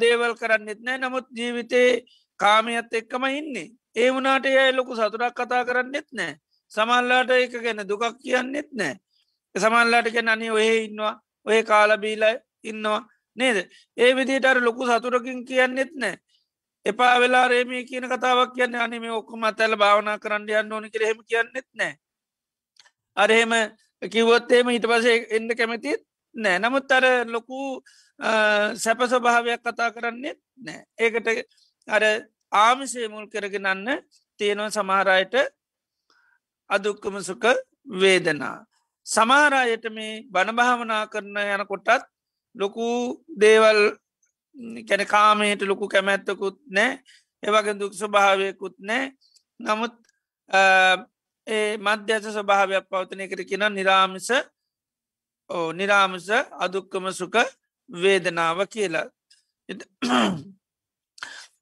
[0.00, 0.98] දේවල් කරන්නෙත් නෑ.
[0.98, 2.04] නමුත් ජීවිතේ
[2.40, 3.72] කාමියත් එක්කම ඉන්නේ.
[3.96, 6.36] ඒ වනාට ඒ ලොකු සතුරක් කතා කරන්නෙත් නෑ.
[6.72, 8.94] සමල්ලාට ඒක ගැන දුකක් කියන්නෙත් නෑ.
[9.54, 11.20] සමල්ලාට ගැන අනි ඔය ඉන්නවා.
[11.46, 12.24] ඔය කාලබීල
[12.62, 13.06] ඉන්නවා
[13.36, 13.68] නේද?
[13.96, 16.16] ඒ විදිට අර ලොකු සතුරකින් කියන්නෙත් නෑ.
[16.86, 21.68] එපා වෙලා රේමී කියන කතාවක් කියන්න අනිම ඔක්කොම ඇතැල භාවනා කරන්න යන්න ඕනි කරහෙම කියන්නෙත්
[21.74, 21.98] නෑ.
[23.16, 23.52] අරහෙම
[24.02, 26.02] කිවොත්තේම හිට පසේ එන්න කැමතිත්
[26.34, 26.58] නෑ.
[26.58, 27.82] නමුත් අර ලොකු
[28.74, 30.84] සැප ස්වභාවයක් කතා කරන්නෙත් නෑ.
[30.98, 31.28] ඒකට
[31.88, 32.02] අර
[32.52, 34.02] ආමිසේ මුල් කරගෙනන්න
[34.38, 35.34] තියෙනවා සමහරයට
[36.70, 37.44] අදුක්කම සුක
[38.00, 38.64] වේදනා.
[39.06, 42.06] සමාරයට මේ බණභාවනා කරන යන කොටත්
[42.56, 42.86] ලොකු
[43.40, 43.80] දේවල්
[44.88, 47.02] කැන කාමයට ලොකු කැමැත්තකුත් නෑ.
[47.42, 49.12] ඒවගේ දුක් ස්වභාවයකුත් නෑ.
[49.60, 49.94] නමුත්
[51.48, 54.28] ඒ මධ්‍යස ස්වභාවයක් පවතනය කර කියෙන නිරාමිස
[55.50, 56.28] ඕ නිරාමිස
[56.58, 57.36] අදුක්කම සුක
[57.90, 59.06] වේදනාව කියලා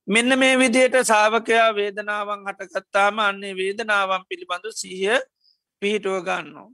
[0.06, 5.18] මෙන්න මේ විදියට සාාවකයා වේදනාවන් හටකත්තාම අන්නේ වේදනාවන් පිළිබඳු සීහ
[5.82, 6.68] පිහිටුව ගන්නවා.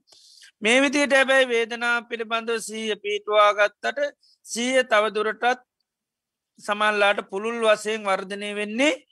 [0.63, 3.99] මේ විදියට ඇබැයි වේදනා පිළිබඳව සීය පිටවාගත්තට
[4.47, 5.63] සීය තවදුරටත්
[6.59, 9.12] සමල්ලාට පුළුල් වසයෙන් වර්ධනය වෙන්නේ නෑ.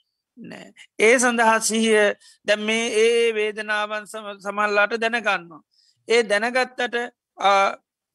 [0.99, 2.13] ඒ සඳහා සිහිය
[2.47, 4.07] දැම් මේ ඒ වේදනාවන්
[4.39, 5.61] සමල්ලාට දැනගන්නවා.
[6.07, 6.95] ඒ දැනගත්තට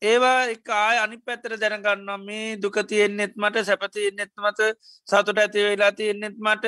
[0.02, 2.18] ඒවා එක ආය අනි පැත්තර දැනගන්නවා.
[2.18, 4.60] මේ දුක තියෙන්නෙත් මට සැපතිය නෙත් මත
[5.04, 6.64] සතුට ඇති වෙලා තියෙන්නෙත් මට.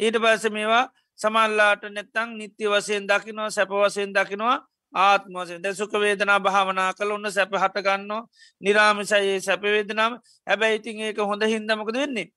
[0.00, 0.84] ඊට පස මේවා
[1.18, 4.58] සමල්ලාට නැත්තං නිත්‍ය වසයෙන් දකිනවා සැප වසයෙන් දකිනවා
[4.94, 8.22] ආත්මවසෙන් ද සුක වේදනා භාවනා කළ ඔන්න සැප හටගන්නවා
[8.60, 10.12] නිරාමිසයේ සැපවේදනාව
[10.46, 12.28] හැබැයි ඉතින් ඒක හොඳ හින්දමකද වෙන්නේ?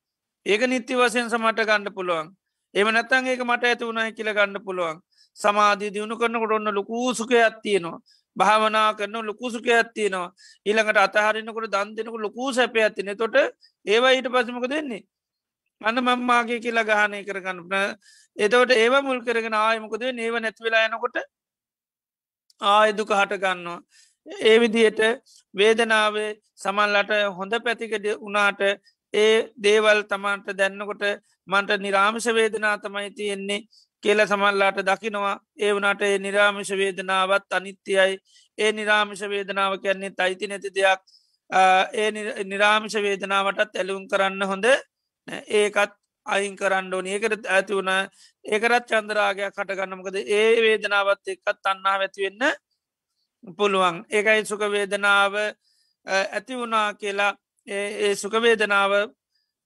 [0.46, 2.28] ඒක නිත්‍ය වසයෙන් සමට ගණඩ පුළුවන්.
[2.74, 4.98] එම නැත්තන් ඒක මට ඇති වුණයි කියල ගණඩ පුළුවන්.
[5.38, 8.00] සමාධී දියුණු කරනකොට ඔන්න ලොකූ සුක ඇත්තියනවා
[8.36, 10.28] භාවනා කරන ලොකු සුක ඇත්තියනවා
[10.66, 13.38] ඊළඟට අතහරිනකොට දන් දෙනක ලොකූ සැප ඇතින තොට
[13.86, 15.02] ඒවා ඊට පසමක දෙන්නේ
[15.82, 17.60] අන්න මම්මාගේ කියලා ගහනය කරගන්න
[18.38, 21.18] එතවට ඒව මුල් කරගෙන ආයමකද නේව නැතිවෙලා යනකොට
[22.62, 23.80] ආයදුක හටගන්නවා
[24.46, 25.02] ඒ විදියට
[25.54, 28.62] වේදනාවේ සමල්ලට හොඳ පැතිකඩ වනාට
[29.14, 31.04] ඒ දේවල් තමන්ට දැන්නකොට
[31.48, 33.62] මන්ට නිරාමිෂ වේදනා තමයි තියෙන්නේ
[34.04, 35.40] කියල සමල්ලාට දකිනවා.
[35.58, 38.18] ඒ වනට ඒ නිරාමිෂ වේදනාවත් අනිත්‍යයි.
[38.58, 41.02] ඒ නිරාමිෂ වේදනාව කියන්නේ තයිති නැති දෙයක්.
[41.94, 42.12] ඒ
[42.44, 44.66] නිරාමිෂ වේදනාවටත් ඇලුම් කරන්න හොඳ
[45.50, 45.94] ඒකත්
[46.26, 47.08] අයින් කරන්න ඕන.
[47.08, 47.92] ඒකට ඇති වුණ
[48.46, 52.44] ඒකරත් චන්දරාගයක් කටගන්නමකද ඒ වේදනාවත් එක්කත් අන්නා ඇතිවෙන්න
[53.58, 54.06] පුළුවන්.
[54.10, 55.34] ඒකයි සුක වේදනාව
[56.06, 57.34] ඇති වුණා කියලා
[57.70, 58.92] ඒ සුකවේදනාව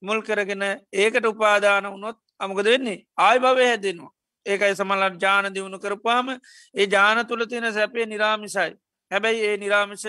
[0.02, 0.62] මුල් කරගෙන
[0.94, 3.04] ඒකට උපාදාන වනොත් අමකද වෙන්නේ?
[3.18, 4.12] ආය භවය හැදෙනවා.
[4.46, 6.28] ඒකයි සමල්ලට ජාන දියුණු කරපාම
[6.74, 8.72] ඒ ජාන තුළ තියෙන සැපේ නිරාමිසයි.
[9.10, 10.04] හැබැයි ඒ නිරාමිෂ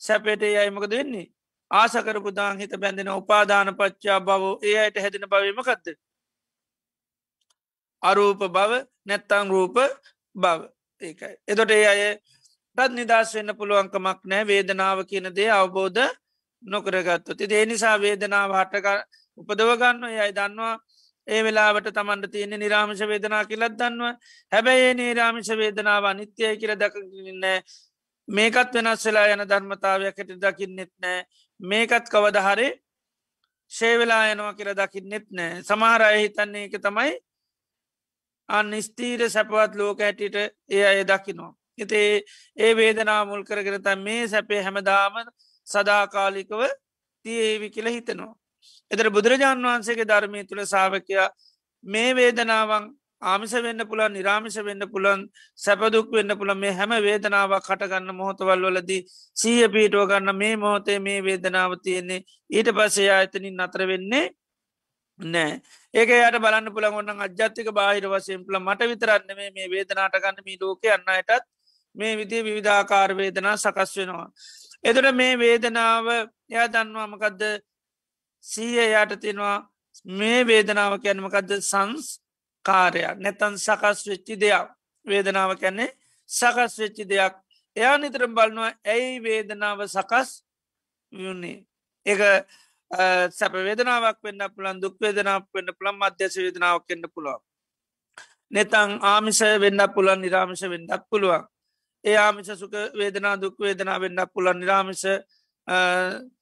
[0.00, 1.26] සැපේට යයිමකද වෙන්නේ?
[1.70, 5.86] ආසකරපු දාං හිත බැඳෙන උපාදාන පච්චා බව ඒ අයට හැදෙන බවීමකක්ද
[8.02, 8.72] අරූප බව
[9.06, 9.76] නැත්තං රූප
[10.34, 10.60] බව
[11.02, 11.34] ඒකයි.
[11.48, 12.02] එතොට ඒ අය
[12.78, 16.04] ටත් නිදස් වෙන්න පුළුවන්කමක් නෑ වේදනාව කියන දේ අවබෝධ
[16.64, 18.86] නොකරගත්තු ති දේ නිසා වේදනාව හටක
[19.38, 20.74] උපදවගන්න යයි දන්නවා
[21.26, 24.12] ඒ වෙලාවට තමන්ට තියෙන නිරාමිෂ වේදනා කියලත් දන්නවා.
[24.52, 27.44] හැබැයි නිරාමිෂ වේදනාව නිත්‍යය කියල දකන්න
[28.28, 31.24] මේකත් වෙනස් වෙලා යන ධර්මතාවයක් හැට දකින්නෙත් නෑ
[31.60, 32.70] මේකත් කවදහරේ
[33.72, 37.16] ශේවෙලා යනවා කියර දකින්නෙත් නෑ සමහරය හිතන්නේ එක තමයි
[38.48, 41.52] අන් ස්තීර සැපවත් ලෝක හැටිට ඒ අය දකිනවා.
[41.78, 42.22] එතේ
[42.56, 45.14] ඒ වේදනා මුල් කරගෙන තැ මේ සැපේ හැමදාම
[45.66, 46.60] සදාකාලිකව
[47.24, 48.34] තියේවි කියල හිතනවා.
[48.90, 51.28] එතර බුදුරජාණන් වහන්සේගේ ධර්මය තුළ සාාවකයා
[51.84, 52.84] මේ වේදනාවන්
[53.22, 55.20] ආමිස වෙන්න පුළන් නිරාමිෂ වෙන්න පුළන්
[55.58, 59.00] සැපදුක් වෙන්න පුළ මේ හැම වේදනාවක් කටගන්න මොහොතවල් වලදී
[59.36, 64.24] සීය පීටුව ගන්න මේ මොහොතේ මේ වේදනාව තියෙන්නේ ඊට පස්සේ ආයතනින් අතර වෙන්නේ
[65.20, 65.52] නෑ
[65.94, 70.44] ඒක යට බලන්න පුළන් ඔන්න අජ්‍යත්තික බාහිර වසයෙන් පුළ මට විතරන්න මේ මේ වේදනාට ගන්න
[70.44, 71.44] මේ ලෝක අන්නයටත්
[71.96, 74.28] මේ විදි විවිධාකාර වේදනා සකස් වෙනවා.
[74.84, 76.06] එතුට මේ වේදනාව
[76.50, 77.42] එයා දන්නවාමකදද
[78.44, 79.58] සීය යට තියෙනවා
[80.18, 82.06] මේ වේදනාව කියැනමකදද සංස්
[82.64, 84.68] කාරයක් නැතන් සකස් වෙච්චි දෙයක්.
[85.06, 85.94] වේදනාව කැන්නේ
[86.28, 87.34] සකස් වෙච්චි දෙයක්.
[87.76, 90.30] එයා නිතරම් බලනවා ඇයි වේදනාව සකස්
[91.12, 91.64] වන්නේ
[92.06, 92.20] එක
[93.30, 97.42] සැප වේදනාවක් වෙන්න පුළන් දුක් වේදනාවක් වෙන්න පුළන් මධ්‍යස වේදනාවක් කන්න පුළුවන්.
[98.50, 101.48] නැතං ආමිසය වෙන්න පුළන් නිරාමිෂ වෙන්නත් පුළුවන්.
[102.04, 105.04] ඒ ආමිෂ සුක වේදනා දුක් වේදනා වෙන්න පුළන් නිරාමිෂ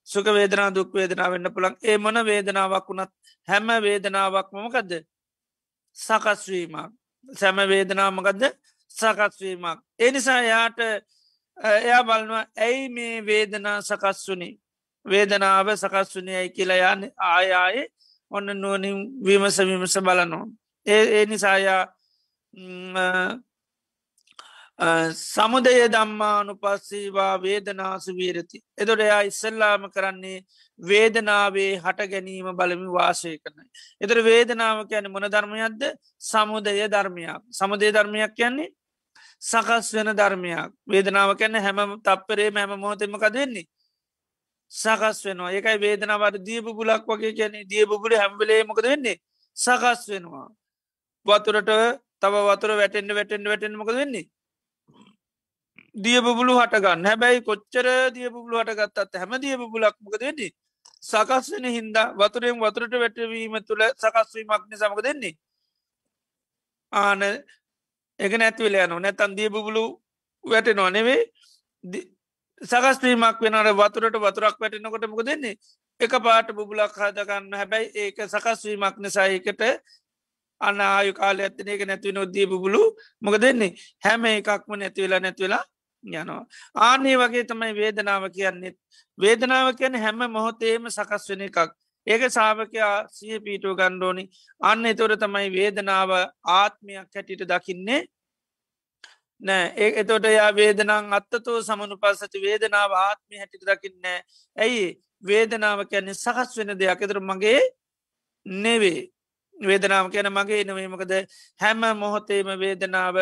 [0.05, 3.13] සුක වේදනා දුක් වේදනා වෙන්න පුළන් ඒ මොන වේදනාවක් වුණත්
[3.49, 4.93] හැම වේදනාවක් මොමකදද
[5.97, 6.93] සකස්වීමක්
[7.29, 8.43] සැම වේදනාමකදද
[8.91, 9.79] සකස්වීමක්.
[9.99, 10.79] එනිසා යාට
[11.59, 14.51] එයා බලනවා ඇයි මේ වේදනා සකස්වුනි
[15.07, 17.87] වේදනාව සකස්වනයයි කියලයන් ආයායේ
[18.31, 20.47] ඔන්න නුවනින් විමස විමස බලනවා.
[20.87, 21.85] ඒ ඒ නිසායා
[24.79, 28.59] සමුදය දම්මානු පස්සේවා වේදනාසු වීරති.
[28.77, 30.45] එතොට එයා ඉස්සල්ලාම කරන්නේ
[30.81, 33.69] වේදනාවේ හට ගැනීම බලමි වාසය කරනයි.
[34.01, 35.83] එතර වේදනාව කියන මොන ධර්මයක්ද
[36.21, 37.43] සමුදය ධර්මයක්.
[37.51, 38.73] සමුදය ධර්මයක් කියන්නේ
[39.41, 43.69] සකස් වෙන ධර්මයක් වේදනාව කැන්න හැම තප්පරේ හැම මොහොතෙමක දෙන්නේ.
[44.73, 49.21] සකස් වෙනවා ඒකයි වේදනාවට දියපු පුලක් වගේ කියන දියපුපුල හැම්බලේ මොකද වෙන්නේ
[49.57, 50.49] සකස් වෙනවා.
[51.27, 51.71] වතුරට
[52.21, 54.27] තව වතුර වැටෙන්ට වැටෙන්ට වැටෙන් මොකද වෙන්නේ
[55.95, 60.53] දියබුලු හටගන්න හැබැයි කොච්චර දියබුලු හටගත්තත් හැම දියබුලක් මොකද වෙන්නේ?
[61.03, 65.35] සකස් වෙන හින්දා වතුරෙන් වතුරට වැටවීම තුළ සකස්වීමක්න සමක දෙන්නේ
[66.93, 67.23] ආන
[68.21, 69.85] එක නැතිවල යන නැතන් දියබුලු
[70.45, 71.21] වැටෙනවා නෙවේ
[72.61, 75.59] සකස්වීමක් වෙනට වතුරට වතුරක් වැටෙනකොට මොක දෙන්නේ
[76.01, 79.63] එක පාට බුබුලක් හදගන්න හැබැයි ඒක සකස්වීමක් නිසායකට
[80.61, 82.83] අන්න ආයු කාල ඇත්තන එක නැතිව නොද්දී බුබුලු
[83.21, 85.65] මොක දෙන්නේ හැම එකක්ම නැතිවෙලා නැතිවෙලා
[86.05, 86.47] යනවා.
[86.77, 88.77] ආනේ වගේ තමයි වේදනාව කියන්නෙත්.
[89.19, 91.59] වේදනාව කියන හැම මොහොතේම සකස් වෙන එකක්.
[92.07, 94.25] ඒක සාාවකයා සිය පීටුව ගණ්ඩෝනි
[94.61, 96.11] අන්න එතොර තමයි වේදනාව
[96.45, 98.03] ආත්මයක් හැටිට දකින්නේ.
[99.41, 99.73] නෑ.
[99.77, 104.19] ඒ එතොට යා වේදනං අත්තතෝ සමනු පස්සති වේදනාව ආත්මි හැටිට දකින්නෑ
[104.57, 104.87] ඇයි?
[105.23, 107.03] වේදනාව කියන්නේ සකස් වෙන දෙයක්.
[107.03, 107.61] එතර මගේ
[108.47, 109.01] නෙවේ.
[109.59, 111.13] වේදනාව කියන මගේ නවීමකද
[111.61, 113.17] හැම මොහොතේම වේදනාව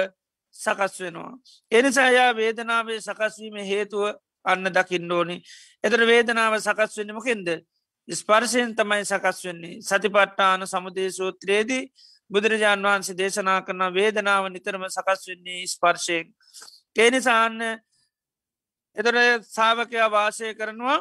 [0.55, 1.33] සකස් වෙනවා.
[1.73, 5.37] එනිසායා වේදනාවේ සකස්වීම හේතුව අන්න දකින්න ඕනි.
[5.85, 7.49] එතර වේදනාව සකස් වෙන්න මොකෙන්ද.
[8.09, 11.85] ස්පර්ශයෙන් තමයි සකස් වෙන්නේ සතිපට්ටාන සමුදේ සූත්‍රයේදී
[12.31, 16.27] බුදුරජාණන් වහන්සේ දේශනා කරන වේදනාව නිතරම සකස් වෙන්නේ ස්පර්ශයෙන්.
[16.97, 17.61] ඒනිසාන්න
[18.97, 20.99] එතර සාාවකයා වාසය කරනවා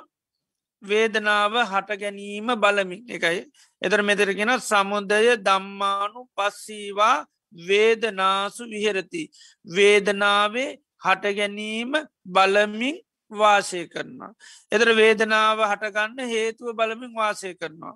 [0.81, 3.41] වේදනාව හට ගැනීම බලමින් එකයි.
[3.81, 9.23] එතර මෙතරගෙන සමුදය දම්මානු පස්සීවා වේදනාසු විහෙරති.
[9.67, 11.93] වේදනාවේ හටගැනීම
[12.25, 12.97] බලමින්
[13.31, 14.33] වාසය කරනවා.
[14.71, 17.95] එතර වේදනාව හටගන්න හේතුව බලමින් වාසය කරනවා.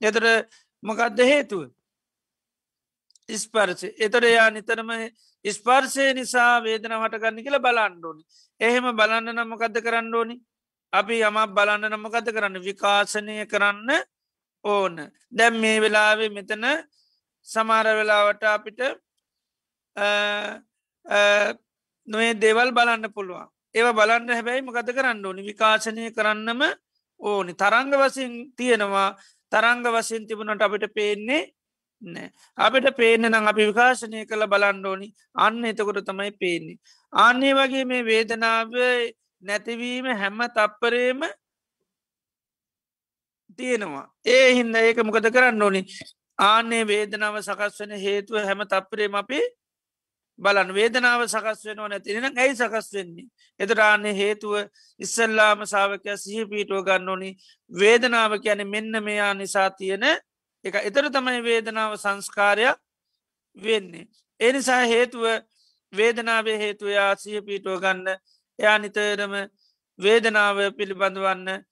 [0.00, 0.24] එතර
[0.82, 1.70] මොකක්ද හේතුව.
[3.28, 4.90] ස්පර්සය එතොට එයා නිතරම
[5.44, 8.22] ස්පර්සය නිසා වේදන හටගන්න කියල බලන්ඩෝනි.
[8.60, 10.36] එහෙම බලන්න නම්මකද කරන්න ඕනි.
[10.92, 13.90] අපි යමක් බලන්න නම්මකද කරන්න විකාශනය කරන්න
[14.64, 14.94] ඕන.
[15.30, 16.64] දැම් මේ වෙලාවේ මෙතන
[17.46, 18.80] සමාර වෙලාවට අපිට
[22.08, 23.48] නොේ දේවල් බලන්න පුළුවන්.
[23.74, 25.42] ඒව බලන්න හැබැයි මකත කරන්න ඕනි?
[25.50, 26.62] විකාශනය කරන්නම
[27.20, 27.52] ඕනි.
[27.54, 29.10] තරංග වසින් තියෙනවා.
[29.52, 31.42] තරංග වසින් තිබුණට අපිට පේන්නේ
[32.02, 32.28] නෑ
[32.58, 35.08] අපිට පේන නම් අපි විකාශනය කළ බලන්න ඕනි.
[35.44, 36.78] අන්න එතකොට තමයි පේන්නේ.
[37.12, 38.72] අන්නේ වගේ මේ වේදනාව
[39.42, 41.20] නැතිවීම හැම්ම තප්පරේම
[43.58, 44.06] තියෙනවා.
[44.26, 45.82] ඒ හින්ද ඒක මොකද කරන්න ඕනි?
[46.38, 49.40] ආනේ වේදනාව සකස් වන හේතුව හැම තප්පරේම අපි
[50.38, 53.26] බලන් වේදනාව සකස් වෙනවා නැතිනම් ඇයි සකස් වෙන්නේ.
[53.60, 54.54] එතරාන්නේ හේතුව
[55.00, 57.30] ඉස්සල්ලාම සාාවකය සිහිපීටුව ගන්න ඕනි
[57.70, 60.04] වේදනාව කියන මෙන්න මෙයා නිසා තියෙන
[60.64, 62.78] එක එතර තමයි වේදනාව සංස්කාරයක්
[63.56, 64.08] වෙන්නේ.
[64.40, 65.24] එනිසා හේතුව
[65.92, 68.08] වේදනාවේ හේතුවයා සිහිපීටුව ගන්න
[68.58, 69.34] එයා නිතරම
[69.98, 71.62] වේදනාව පිළිබඳවන්න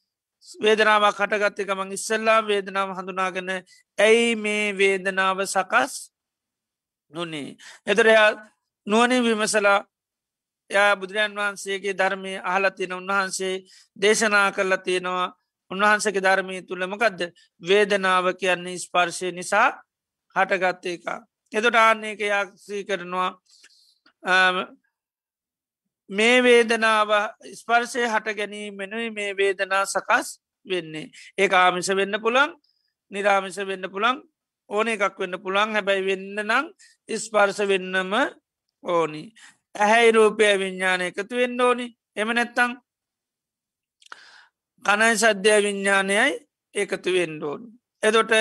[0.60, 3.50] වේදනාවක් කටගත්තක මං ඉස්සල්ලා වේදනාව හඳුනාගෙන
[3.98, 5.92] ඇයි මේ වේදනාව සකස්
[7.14, 7.56] නොනේ.
[7.86, 8.28] එතරයා
[8.86, 9.78] නුවනින් විමසලා
[10.70, 13.54] යා බුදුරජන් වහන්සේගේ ධර්මය අහලතින උන්වහන්සේ
[13.96, 15.28] දේශනා කරලා තියෙනවා
[15.70, 17.20] උන්වහන්සක ධර්මය තුළමකදද
[17.62, 19.68] වේදනාව කියන්නේ ස්පර්ශය නිසා
[20.36, 21.06] හටගත්ත එක.
[21.52, 23.30] එතොට ආන්නේක යක්සී කරනවා
[26.12, 27.10] මේ වේදනාව
[27.54, 30.28] ස්පර්ශය හට ගැනීමෙනුයි මේ වේදනා සකස්
[30.66, 31.10] වෙන්නේ.
[31.38, 32.52] ඒ ආමිස වෙන්න පුළන්
[33.10, 34.22] නිරාමිස වෙන්න පුළන්
[34.70, 36.66] ඕන එකක් වෙන්න පුළන් හැබැයි වෙන්න නං
[37.18, 38.12] ස්පර්ස වෙන්නම
[38.84, 39.22] ඕනි.
[39.74, 41.86] ඇහැයි රූපය විඤ්ඥාන එකතු වෙන්න ඕනි
[42.16, 42.72] එම නැත්තං
[44.84, 46.28] කනයි සද්ධ්‍ය විඤ්ඥානයයි
[46.74, 47.68] එකතු වෙන්න ඕනි.
[48.02, 48.32] එදොට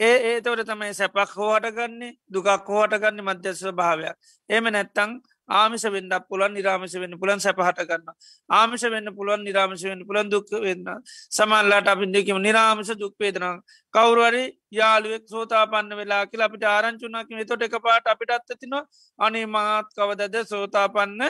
[0.00, 4.16] ඒ ඒතවට තමයි සැපක් හෝට ගන්නේ දුකක් හෝට ගන්න මධ්‍යස්ව භාවයක්.
[4.50, 5.10] එම නැත්තං
[5.48, 8.14] ආමිස වෙන්න පුලන් නිරාමිස වෙන්න පුලන් සැපහට ගන්න.
[8.50, 10.84] ආමිෂ වෙන්න පුළුවන් නිරාමිෂ වෙන්න පුළන් දුක් වෙන්න.
[11.30, 13.62] සමල්ලාට අපි දෙකම නිරාමිස දුක්පේදන
[13.94, 18.74] කවරුවරි යාළුවෙක් සෝතාපන්න වෙලා කියලා අපිට ආරංචුනාකිම තොට එක පාට අපිට අත්තතින
[19.18, 21.20] අනේ මාත් කවදද සෝතාපන්න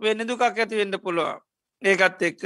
[0.00, 1.40] වෙන්න දුකක් ඇති වෙන්න පුළුවන්.
[1.82, 2.42] ඒකත් එක්ක.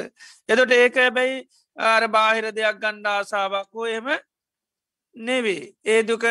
[0.48, 4.08] එතොට ඒක ඇබැයි ආර බාහිර දෙයක් ගණ්ඩ ආසාාවක් හෝ එම
[5.16, 6.24] නෙවේ ඒ දුක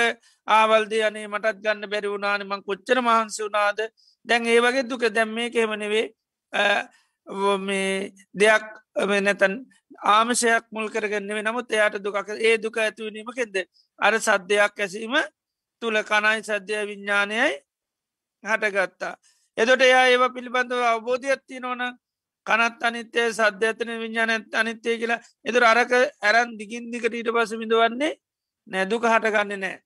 [0.47, 3.79] ආවල්ද අනේ මටත් ගන්න බැරි වුණනානමං කොච්චර මහන්සි වුනාද
[4.25, 6.05] දැන් ඒ වගේ දුක දැම් මේ කෙමනෙවේ
[7.59, 8.63] මේ දෙයක්
[9.19, 9.53] නැතන්
[10.05, 13.55] ආමශයක් මුල් කරගන්නෙේ නමුත් එයාට දුකක් ඒ දුක ඇතිවනීමකෙද
[13.99, 15.15] අර සද්ධයක් ඇසීම
[15.81, 17.49] තුළ කණයි සද්ධය විඤ්ඥානයයි
[18.43, 19.15] හටගත්තා.
[19.57, 21.81] එදොට එයා ඒව පිළිබඳව අවබෝධයක්ත්ති නොන
[22.45, 25.19] කනත් අනිත්‍යය සද්ධ්‍යතන විඤ්ඥාන අනිත්‍යය කියලා.
[25.45, 25.91] එතුර අරක
[26.21, 28.13] ඇරන් දිගින් දිකට ඊට පස විඳවන්නේ
[28.67, 29.77] නැදුක හටගන්න නෑ.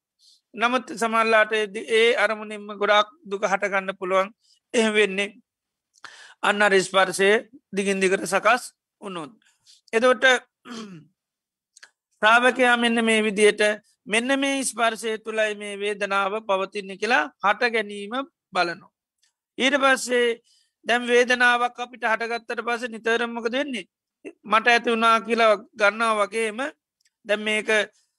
[0.54, 4.30] නමුත් සමල්ලාට ඒ අරමුණින්ම ගොඩක් දුක හටගන්න පුළුවන්
[4.74, 5.34] එහ වෙන්නේ
[6.42, 7.30] අන්න රිස්පර්සය
[7.72, 8.64] දිගින් දිකට සකස්
[9.02, 9.32] උනුත්.
[9.94, 10.26] එදවට
[12.22, 13.62] ශ්‍රාවකයා මෙන්න මේ විදියට
[14.06, 18.14] මෙන්න මේ ස්පර්සය තුළයි මේ වේදනාව පවතින්න කියලා හට ගැනීම
[18.54, 18.88] බලනු.
[19.58, 20.40] ඊට පස්සේ
[20.86, 23.86] දැම් වේදනාවක් අපිට හටගත්තට පස නිතරම්මක දෙන්නේ
[24.44, 26.60] මට ඇති වුණා කියලා ගන්නා වගේම
[27.26, 27.70] දැම් මේක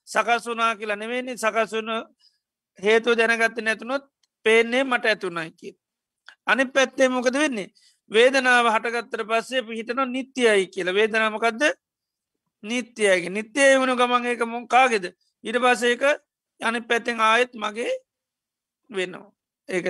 [0.09, 1.91] සකස් වනා කියලා නෙවෙන්නේ සකස්වන
[2.79, 4.05] හේතුව දැනගත්ත නැතුනොත්
[4.47, 5.75] පේන්නේ මට ඇතුනයි කිය.
[6.47, 7.69] අනි පැත්තේ මොකද වෙන්නේ
[8.11, 11.63] වේදනාව හටගත්තර පස්සේ පිහිටන නිත්‍යයයි කියල වේදනාමකක්ද
[12.65, 15.05] නිත්‍යයගේ නිත්‍යය වුණු ගමන් ඒක මොකාගෙද
[15.45, 16.03] ඉට පසේක
[16.61, 17.93] යනි පැත්තෙන් ආයෙත් මගේ
[18.91, 19.33] වෙනවා.
[19.69, 19.87] ඒක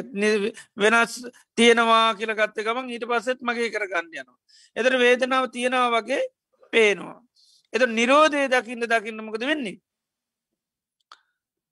[0.77, 1.15] වෙනස්
[1.57, 4.39] තියෙනවා කියල ගත්ත ගමන් ඊට පස්සෙත් මගේ කරගන්න යනවා.
[4.77, 6.23] එතර වේදනාව තියෙනවා වගේ
[6.73, 7.19] පේනවා.
[7.73, 9.81] එත නිරෝධය දකින්න දකින්න මොකද වෙන්නේ.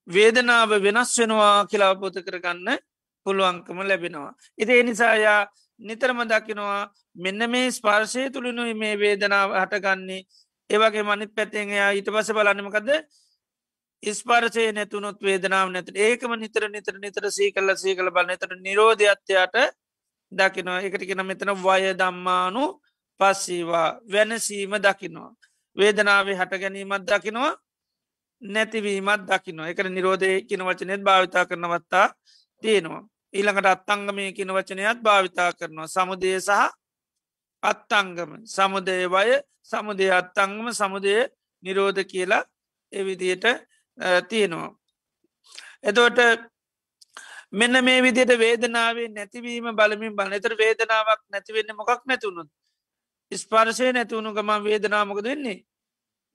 [0.08, 2.78] වේදනාව වෙනස් වෙනවා කියලා පොත කරගන්න
[3.26, 4.32] පුළුවන්කම ලැබෙනවා.
[4.58, 5.46] ඉති එනිසායා
[5.80, 10.22] නිතරම දකිනවා මෙන්න මේ ස්පර්ශය තුළිනු මේ වේදනාව හටගන්නේ.
[10.70, 12.90] ඒවගේ මනිත් පැත්තෙන්යා ඊට පස බලන්නමකද
[14.02, 19.56] ස්පර්ශය නැතුනොත් වේදනාව නැත ඒකම නිතර නිතර නිතර සී කල්ල සී කළ බල නතර නිරෝධයත්වයට
[20.32, 20.80] දකිනවා.
[20.80, 22.64] එකට කෙන මෙතන වය දම්මානු
[23.20, 25.30] පස්සීවා වෙනසීම දකිනවා.
[25.76, 27.52] වේදනාවේ හට ගැනීමත් දකිනවා.
[28.42, 32.06] නැතිවීමත් දකිනවා එක නිරෝධය කියන වචනයත් භාවිතා කරනවත්තා
[32.62, 33.02] තියෙනවා.
[33.34, 36.50] ඊළඟට අත්තංගමය කියන වචනයත් භාවිතා කරනවා සමුදය සහ
[37.62, 41.14] අත්තංගම සමුදයවය සමුදය අත්තංගම සමුදය
[41.62, 42.44] නිරෝධ කියලා
[42.92, 43.44] එවිදියට
[44.28, 44.70] තියෙනවා.
[45.82, 46.18] එතවට
[47.52, 52.50] මෙන්න මේ විදියට වේදනාවේ නැතිවීම බලමින් බල එතර වේදනාවක් නැතිවෙන්න මොකක් නැතුුණුත්
[53.32, 55.58] ස්පර්ශය නැතිවුණු ගම වේදනාමකද වෙන්නේ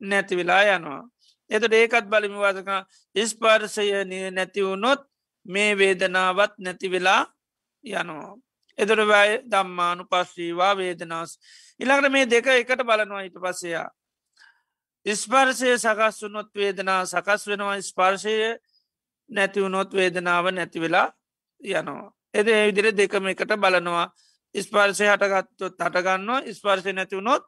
[0.01, 1.01] නැති වෙලා යනවා.
[1.49, 2.69] එතට ඒකත් බලමිවාදක
[3.15, 3.87] ස්පර්ශය
[4.31, 5.01] නැතිවුණොත්
[5.45, 7.21] මේ වේදනාවත් නැති වෙලා
[7.83, 8.35] යනවා.
[8.77, 11.31] එදොර වැය දම්මානු පස්සීවා වේදනාස්.
[11.79, 13.87] ඉළඟට මේ දෙක එකට බලනවා ඊට පස්සයා.
[15.05, 18.35] ස්පර්ශය සකස් වුනොත් වේදනා සකස් වෙනවා ස්පර්ශය
[19.29, 21.07] නැතිවුණොත් වේදනාව නැතිවෙලා
[21.61, 22.11] යනවා.
[22.33, 24.07] එද විදිර දෙකම එකට බලනවා
[24.55, 27.43] ස්පර්ශය හටගත්තොත් හටගන්නවා ස්පර්ශය නැතිවුණොත්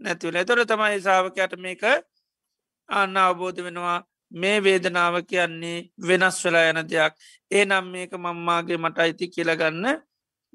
[0.00, 1.82] නැතිවල තොර තමයි සාාවකයට මේක
[2.88, 3.98] අන්න අවබෝධ වෙනවා.
[4.32, 7.12] මේ වේදනාව කියන්නේ වෙනස් වෙලා යන දෙයක්.
[7.50, 9.84] ඒ නම් මේක මම්මාගේ මට අයිති කියලගන්න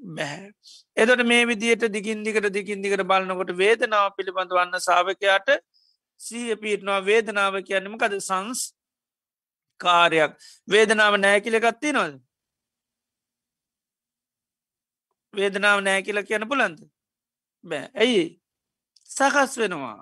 [0.00, 0.50] බැහැ.
[0.96, 5.48] එතොට මේ විදියට දිගින්දිකට දිගින්දිකට බලන්නකොට වේදනාව පිළිබඳ වන්න සාාවකයාට
[6.20, 7.00] සීය පීටනවා.
[7.02, 8.60] වේදනාව කියන්නම කද සංස්
[9.80, 10.36] කාරයක්
[10.68, 12.20] වේදනාව නෑකිලගත්ති නොද
[15.34, 16.80] වේදනාව නෑ කියලා කියන පුලන්ද
[17.64, 18.24] බෑ ඇයි?
[19.08, 19.98] සකස් වෙනවා.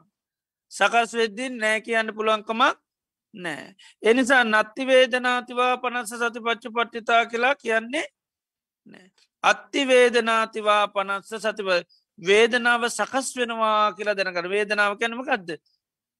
[0.70, 2.78] සකස් වෙද්දිින් නෑ කියන්න පුළුවන්කමක්
[3.34, 3.74] නෑ.
[4.02, 8.06] එනිසා නත්ති වේදනාතිවා පනස්ස සති පච්චු පට්ටිතා කියලා කියන්නේ
[9.44, 11.68] අත්ති වේදනාතිවා පනස්ස සතිව
[12.18, 15.60] වේදනාව සකස් වෙනවා කියලා දැනකට වේදනාව කැනම ගදද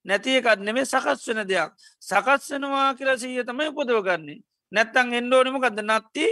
[0.04, 1.72] නැතියකත් නෙමේ සකස් වෙන දෙයක්.
[2.02, 4.40] සකස් වෙනවා කියලා සීය තමයි උපදව ගන්නේ
[4.72, 6.26] නැත්තං එන්ඩෝනම ගද නත්ති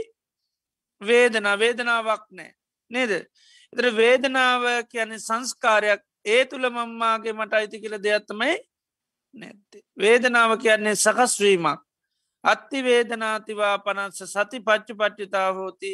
[1.00, 1.58] වේදනා.
[1.58, 2.54] වේදනාවක් නෑ.
[2.90, 3.12] නේද?
[3.72, 8.56] එතර වේදනාව කියන සංස්කාරයක් ඒ තුළ මම්මාගේ මට අයිති කියල දෙයක්ත්තමයි
[9.34, 9.82] නැත්තේ.
[9.96, 11.80] වේදනාව කියන්නේ සකස්වීමක්
[12.44, 15.92] අත්ති වේදනාතිවා පනස්ස සති පච්චු පට්ටිතා හෝති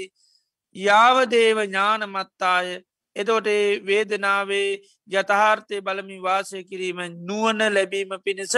[0.76, 2.68] යාවදේව ඥානමත්තාය.
[3.16, 3.49] එතෝට
[3.87, 4.70] වේදනාවේ
[5.09, 8.55] යතහාර්ථය බලමි වාසය කිරීම නුවන ලැබීම පිණිස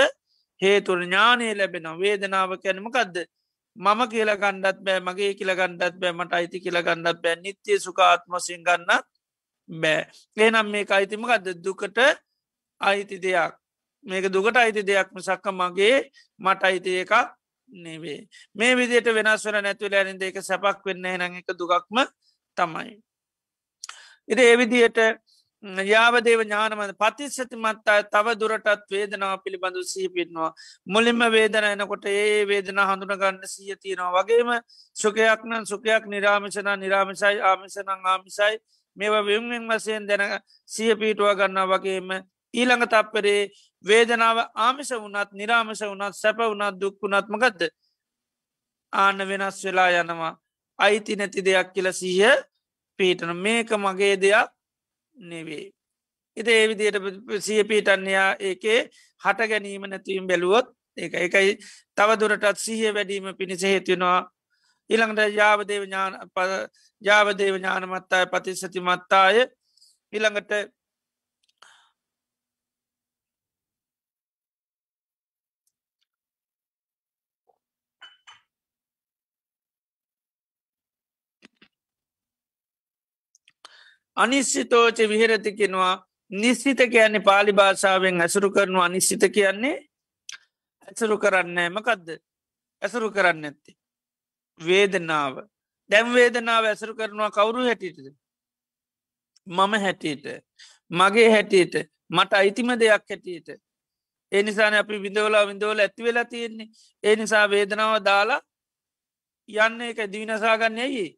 [0.61, 3.17] හේතුර ඥානය ලැබෙන වේදනාව කැනමකක්ද
[3.77, 7.37] මම කියල ගණ්ඩත් බෑ මගේ කියල ගණ්ඩත් බෑ මට අයිති කියල ගණ්ඩත් බෑ.
[7.37, 9.05] නිත්‍යය සුකාත්මසින් ගන්නත්
[9.69, 10.07] බෑ.
[10.37, 11.99] ඒනම් මේක අයිතිමකක්ද දුකට
[12.81, 13.55] අයිති දෙයක්.
[14.05, 16.11] මේක දුකට අයිති දෙයක් මිසක්ක මගේ
[16.41, 17.13] මට අයිති එකක්
[17.71, 22.05] නෙවේ මේ විදියට වෙනස් වන නැතුල ඇනින්ද එක සැපක් වෙන්න හෙන එක දුකක්ම
[22.57, 23.03] තමයි.
[24.29, 24.99] ඉති ඒවිදියට
[25.63, 30.53] යාවදේව ඥානමද පතිස්සති මත්තා තව දුරටත් වේදනාව පිළිබඳු සීපිටනවා.
[30.87, 34.13] මුලින්ම වේදන එනකොට ඒ වේදන හඳුනගන්න සිය තියෙනවා.
[34.19, 34.51] වගේම
[34.95, 38.59] සුකයක් නම් සුකයක් නිරාමිෂන නිරාමිසයි ආමිසනං ආමිසයි.
[38.97, 40.23] මේවා වියුගෙන් වසයෙන් දෙන
[40.67, 42.09] සිය පීටුව ගන්න වගේම
[42.55, 43.41] ඊළඟ තප්පරේ
[43.85, 47.61] වේදනාව ආමිස වුනත් නිරාමිස වුනත් සැප වුනත් දුක්කුණත්මකක්ද
[48.93, 50.33] ආන්න වෙනස් වෙලා යනවා.
[50.79, 52.37] අයිති නැති දෙයක් කියල සීහ
[52.99, 54.49] පීටන මේක මගේ දෙයක්
[55.17, 55.67] නෙවේ.
[56.37, 56.97] එත ඒවිදියට
[57.41, 58.81] සිය පීටන්යා ඒකේ
[59.23, 60.67] හට ගැනීම නැතිවීම බැලුවොත්
[60.97, 61.53] ඒ එකයි
[61.99, 64.21] තවදුරටත් සිහිය වැඩීම පිණිස හේතුවෙනවා
[64.91, 66.15] ඉළඟට යාවදේව ඥාන
[67.03, 69.47] ජාවදේව ඥානමත්තාය පතිස්සති මත්තාය
[70.13, 70.53] ඉළඟට
[84.17, 85.95] අනිශ්චිතෝච විහරති කෙනවා
[86.31, 89.77] නිශ්චිත කියන්නේ පාලි භාෂාවෙන් ඇසුරු කරනු අනිශ්චිත කියන්නේ
[90.89, 92.09] ඇසුරු කරන්නේ මකදද?
[92.83, 93.73] ඇසුරු කරන්න ඇත්ති.
[94.61, 95.35] වේදනාව.
[95.91, 98.09] දැම් වේදනාව ඇසුරු කරනවා කවුරු හැටියටද.
[99.47, 100.27] මම හැටියට
[100.91, 101.75] මගේ හැටියට
[102.11, 103.49] මට අයිතිම දෙයක් හැටියට.
[104.33, 106.69] ඒ නිසාන අපි විඳවලා විඳවල ඇති වෙලා තියෙන්නේ.
[107.05, 108.41] ඒ නිසා වේදනාව දාලා
[109.49, 111.09] යන්න එක දිවිනසාගන්න ඇයි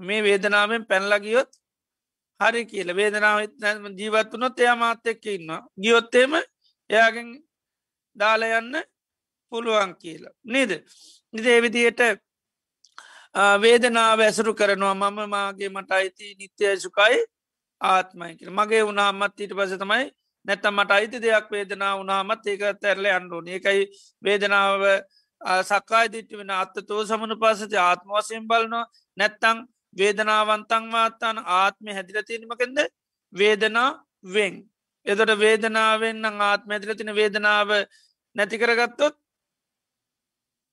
[0.00, 1.50] මේ වේදනාවෙන් පැන්ලගියොත්
[2.40, 2.88] හරි කියල.
[2.96, 3.38] වේදනාව
[3.98, 5.50] ජීවත්වනොත් එයා මාත් එක්ක ඉන්න
[5.82, 6.32] ගියොත්තේම
[6.90, 7.28] එයාගෙන්
[8.16, 8.74] දාල යන්න
[9.52, 10.34] පුළුවන් කියලා.
[10.44, 10.70] නේද?
[11.34, 12.00] නිදේවිදියට
[13.36, 14.94] වේදනාව ඇසරු කරනවා.
[14.94, 17.18] මම මාගේ මට අයිති නිත්‍යය සුකයි
[17.80, 18.50] ආත්මයි කියල.
[18.50, 20.04] මගේ උනාමත් ඊට පස තමයි
[20.44, 23.82] නැත්තම් මට අයිති දෙයක් වේදනා උනාමත් ඒක තැරල අන්ඩුවන එකයි
[24.22, 24.82] වේදනාව
[25.62, 28.86] සක්කායි දිට්ටි වෙන අත්ත තෝ සමන පසති ආත්ම වසයෙන් බලනවා.
[29.16, 29.58] නැත්තං
[29.96, 32.78] වේදනාවන්තංවාත්තන් ආත්මය හැදිල තිීමකෙන්ද
[33.32, 33.90] වේදනා
[34.34, 34.54] වෙන්
[35.06, 37.68] එතට වේදනාවෙන් ආත්ම ඇතිල තින වේදනාව
[38.36, 39.14] නැති කරගත්තොත්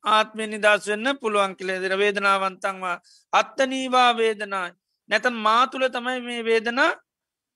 [0.04, 2.97] ආත්මය නිදස් වෙන්න පුළුවන් කියලෙදර වේදනාවන්තංවා
[3.34, 4.68] අත්තනීවා වේදනා
[5.10, 6.91] නැතන් මාතුළ තමයි මේ වේදනා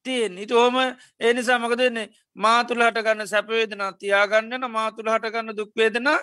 [0.05, 0.75] තියෙන් ඉති හෝම
[1.19, 6.19] ඒ නිසා මක දෙන්නේ මාතුළ හටගන්න සැපවේදනා තියාගන්නන මාතුළ හටගන්න දුක්වේදනා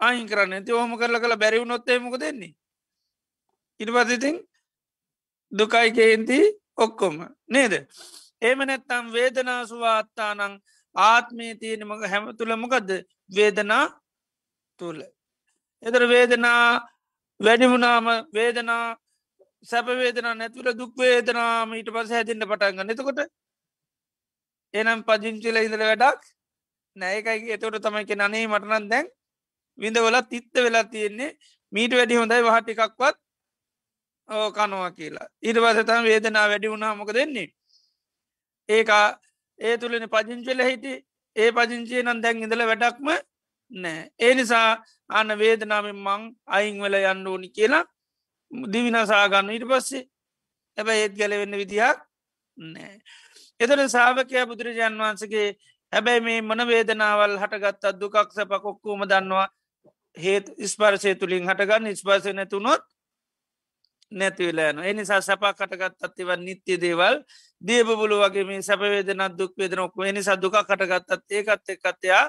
[0.00, 0.52] අයින් කරන්න.
[0.52, 2.52] ඇති හෝම කරල කළ බැරිවු නොත්තේමක දෙන්නේ
[3.80, 4.36] ඉරිපතිතින්
[5.52, 6.38] දුකයි කේන්ති
[6.76, 7.16] ඔක්කොම.
[7.48, 7.74] නේද?
[8.42, 10.60] ඒම නැත්තම් වේදනාසුවාත්තානං
[10.96, 12.90] ආත්මී තියනමක හැම තුළ මොකද
[13.30, 13.84] වේදනා
[14.78, 15.00] තුළ
[15.82, 16.62] එතර වේදනා
[17.40, 18.84] වැඩිමුණාම වේදනා
[19.66, 23.20] සැපවේදනා නැතුළ දුක්වේදනාම ඊට පස හැතින්න පටන්ගන්න එතකොට
[24.74, 26.20] එනම් පජිංචිල ඉඳල වැඩක්
[26.96, 29.06] නෑකයි එතවට තමයික නනේ මටනන් දැන්
[29.78, 31.36] විඳවලත් තිත්ත වෙලා තියෙන්නේ.
[31.72, 33.16] මීට වැඩි හොඳයි වහටිකක්වත්
[34.28, 35.28] ඕ කනවා කියලා.
[35.42, 37.48] ඊට පසතම වේදනා වැඩි වුණා මොක දෙන්නේ
[38.68, 39.06] ඒකා
[39.60, 40.94] ඒ තුළෙන පජිංචල හිටි
[41.36, 43.08] ඒ පජිංචය නම් දැන් ඉඳල වැඩක්ම
[43.72, 44.10] නෑ.
[44.18, 47.84] ඒ නිසා අන්න වේදනාවෙන් මං අයිංවල යන්න ඕනි කියලා
[48.66, 50.04] දිවිනසාගන්න ඊට පස්සේ
[50.78, 51.98] ඇබ ඒත් ගැලවෙන්න විදිහක්
[52.56, 52.94] නෑ.
[53.60, 55.48] එතට සාාවකය බුදුරජාන් වහන්සගේ
[55.92, 59.48] හැබැයි මේ මන වේදනාවල් හටගත් අද්දුකක් සැප කොක්කූම දන්නවා.
[60.16, 62.82] හේත් ස්පර්සය තුළින් හටගන්න ස්පර්සය නැතුනොත්
[64.12, 67.16] නැතිවලෑන එනිසා සැපා කටගත් අත්තිව නිත්‍ය දේවල්
[67.62, 72.24] දියබුලු වගේ මේ සැපවේදනත් දුක් වේදනොක්ව එනිසා දුක කටගත්තත් ඒකත් එක්කත්තයා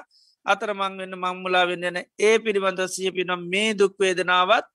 [0.46, 4.66] අතරමං වෙන්න මංමුලා වෙන්නන ඒ පිළිබඳ සිය පිනම් මේ දුක්වේදනාවත්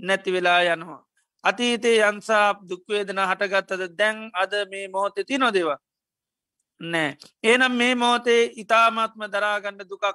[0.00, 1.00] නැති වෙලා යනවා.
[1.44, 5.78] අතීතයේ යන්සා දුක්වේදන හටගත්තද දැන් අද මේ මොහොත ති නොදේවා.
[6.80, 7.16] නෑ.
[7.42, 10.06] ඒනම් මේ මෝතේ ඉතාමත්ම දරාගණ්ඩ දුකක්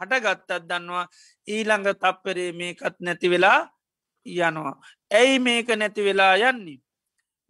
[0.00, 1.06] හටගත්තත් දන්නවා
[1.48, 3.60] ඊළඟ තප්පරේ මේකත් නැති වෙලා
[4.26, 4.74] යනවා.
[5.10, 6.80] ඇයි මේක නැති වෙලා යන්නේ.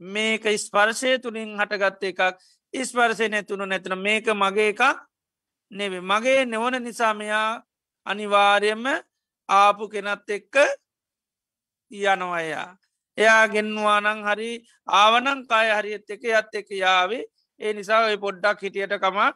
[0.00, 2.20] මේක ස්පර්ශය තුළින් හටගත්ත එකක්
[2.74, 4.82] ඉස්පර්සය නැතුුණු නැතින මේක මගේ එකක්
[5.70, 7.62] නෙවේ මගේ නෙවන නිසා මෙයා
[8.06, 8.84] අනිවාර්යම
[9.48, 10.54] ආපු කෙනත් එක්ක
[11.90, 12.76] යනවයා.
[13.18, 13.48] එයා.
[13.48, 14.50] ගෙන්වානං හරි
[14.88, 17.24] ආවනං කාය හරිත් එක යත් එක යාවේ.
[17.60, 19.34] ඒ නිසා ඔය පොඩ්ඩක් හිටියට කමක්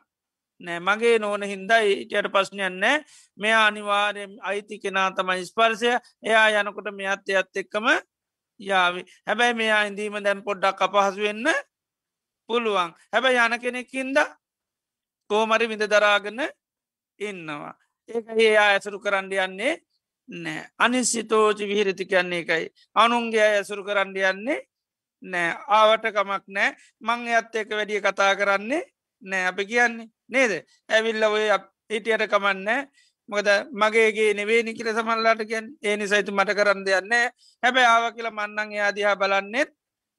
[0.60, 0.80] නෑ.
[0.80, 3.04] මගේ නෝන හින්දයි ඉටයට පස්්නයන්නෑ
[3.36, 5.90] මෙයා අනිවාරයෙන් අයිති කෙනා තමයි ස්පර්සය
[6.22, 7.86] එයා යනකොට මෙයත් එයත් එක්කම
[8.60, 9.04] යාවි.
[9.26, 11.48] හැබැයි මෙයා ඉදීම දැන් පොඩ්ඩක් අපහසු වෙන්න
[12.48, 12.94] පුළුවන්.
[13.12, 14.18] හැබැයි යන කෙනෙක්කින්ද
[15.30, 16.40] කෝමරි විඳ දරාගන්න
[17.20, 17.74] ඉන්නවා.
[18.08, 19.74] ඒක ඒයා ඇසරු කරන්න යන්නේ
[20.28, 20.68] නෑ.
[20.78, 24.58] අනිස්සිතෝචි විහිරති කියන්නේ එකයි අනුන්ගේ ඇසුරු කරන්න යන්නේ
[25.22, 25.50] නෑ.
[25.68, 26.70] ආවට කමක් නෑ.
[27.00, 28.82] මං එත් එක වැඩිය කතා කරන්නේ
[29.22, 29.44] නෑ.
[29.46, 30.52] අප කියන්නේ නේද?
[30.88, 31.46] ඇවිල්ල ඔය
[31.90, 32.86] හිටියට කමන්නෑ
[33.28, 37.24] මොකද මගේගේ නෙවේ නිකිල සමල්ලාට කියන් ඒ නිසයිතු මට කරන්න දෙයන්නේ
[37.62, 39.70] හැබැ ආව කියලා මන්නන් යාදිහා බලන්නෙත්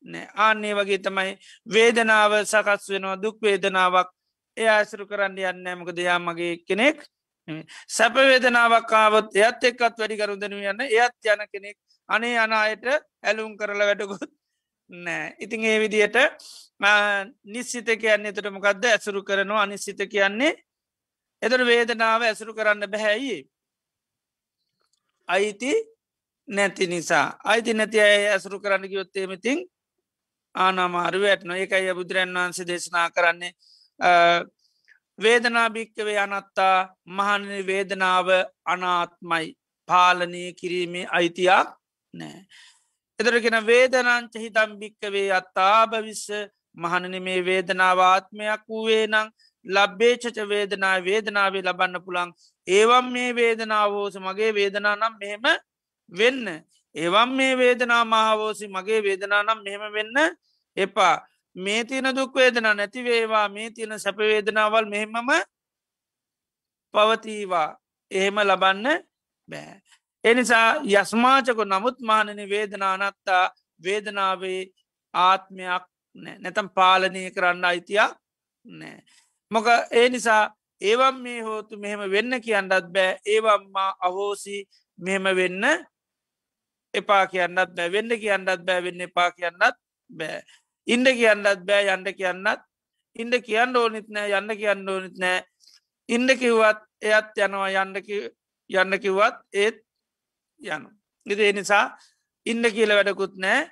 [0.05, 0.27] නෑ.
[0.35, 1.37] ආන්නේ වගේ තමයි
[1.73, 4.11] වේදනාව සකස් වෙනවා දුක් වේදනාවක්
[4.57, 6.97] එය ඇසරු කරන්න යන්න මොක දෙයා මගේ කෙනෙක්.
[7.89, 10.81] සැපවේදනාවක්කාවත් එයත් එක්කත් වැඩි කරුදනු යන්න.
[10.81, 11.77] එයත් යන කෙනෙක්
[12.09, 12.85] අනේ අනායට
[13.23, 14.31] ඇලුම් කරල වැඩකුත්
[14.89, 16.17] නෑ ඉතින් ඒ විදියට
[17.45, 20.53] නිස්සිත කියන්නේ එතට මොකක්ද ඇසුරු කරනවා අනිස්සිත කියන්නේ.
[21.41, 23.39] එතට වේදනාව ඇසුරු කරන්න බැහැයි
[25.29, 25.73] අයිති
[26.47, 27.27] නැති නිසා.
[27.43, 29.59] අයිති නැති අය ඇසුරු කරන්න කිවොත්තේමතින්
[30.55, 33.53] ආනාමාරුව ඇත්න ඒකයි බුදුරන් වහන්සේ දේශනා කරන්නේ.
[35.19, 36.77] වේදනා භික්කවේ අනත්තා
[37.07, 38.29] මහනනි වේදනාව
[38.65, 39.47] අනාත්මයි
[39.89, 41.67] පාලනය කිරීමේ අයිතියක්
[42.13, 42.39] නෑ.
[43.19, 46.27] එදරගෙන වේදනංච හිතම් භික්කවේ අත්තා භවිස්ස
[46.75, 49.27] මහනන මේ වේදනාවාත්මයක් වූවේ නං
[49.65, 52.31] ලබ්බේචච වේදනා වේදනාවේ ලබන්න පුළන්
[52.67, 55.45] ඒවම් මේ වේදනාවෝස මගේ වේදනා නම් මෙහෙම
[56.11, 56.47] වෙන්න.
[56.95, 60.17] ඒවම් මේ වේදනා මහාවෝසි මගේ වේදනා නම් මෙහෙම වෙන්න
[60.77, 61.15] එපා
[61.55, 65.31] මේ තියෙන දුක්වේදනා නැතිවේවා මේ තියෙන සැපවේදනාවල් මෙහෙමම
[66.93, 67.77] පවතීවා
[68.11, 68.87] එහෙම ලබන්න
[69.49, 69.81] බෑ.
[70.23, 73.43] එනිසා යස්මාචක නමුත් මානන වේදනානත්තා
[73.81, 74.61] වේදනාවේ
[75.13, 75.83] ආත්මයක්
[76.15, 78.11] නැතම් පාලනය කරන්න අයිතියක්
[78.65, 78.97] නෑ.
[79.51, 80.43] මොක ඒ නිසා
[80.81, 84.57] ඒවම් මේ හෝතු මෙහෙම වෙන්න කියන්නත් බෑ ඒවම්මා අහෝසි
[84.99, 85.63] මෙහෙම වෙන්න
[86.93, 89.77] එපා කියන්නත් බෑ වෙන්න කියන්නත් බෑ වෙන්න එපා කියන්නත්
[90.09, 90.41] බෑ.
[90.87, 92.61] ඉන්ඩ කියන්නත් බෑ යන්ඩ කියන්නත්.
[93.15, 95.43] ඉන්ඩ කියන්න ඕනිත් නෑ යන්න කියන්න ඕනිත් නෑ.
[96.09, 97.95] ඉන්ඩ කිව්වත් එයත් යනවා යන්න
[98.69, 99.83] යන්න කිව්වත් ඒත්
[100.61, 100.89] යනු.
[101.25, 101.97] ඉති නිසා
[102.45, 103.69] ඉන්න කියල වැඩකුත් නෑ.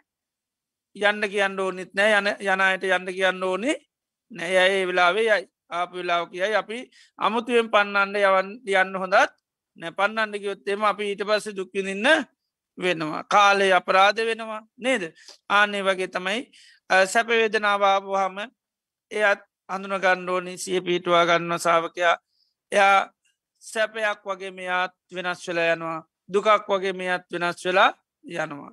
[0.95, 3.73] යන්න කියන්න ඕනිත් නෑ යන යනයට යන්න කියන්න ඕනි
[4.31, 4.53] නෑ.
[4.57, 5.47] ඒ වෙලාවේ යයි.
[5.69, 6.79] ආප වෙලාව කියයි අපි
[7.17, 9.33] අමුතුවෙන් පන්නන්න යවන් යන්න හොඳත්
[9.77, 9.95] නෑ.
[9.97, 12.25] පන්නන්න ගයොත්තේම අපි ඊට පස්ස දුක්කිනින්න
[12.81, 13.23] වෙනවා.
[13.25, 14.61] කාලය අපරාධ වෙනවා.
[14.77, 15.03] නේද?
[15.49, 16.41] ආනේ වගේ තමයි
[17.05, 18.37] සැපවේදනාවාපුහම
[19.11, 22.15] එයත් අඳුන ගණ්ඩෝනි සිය පිහිටවා ගන්න සාාවකයා
[22.71, 22.99] එයා
[23.63, 25.99] සැපයක් වගේ මෙයාත් වෙනස් වෙලා යනවා.
[26.29, 27.91] දුකක් වගේ මෙයත් වෙනස් වෙලා
[28.25, 28.71] යනවා.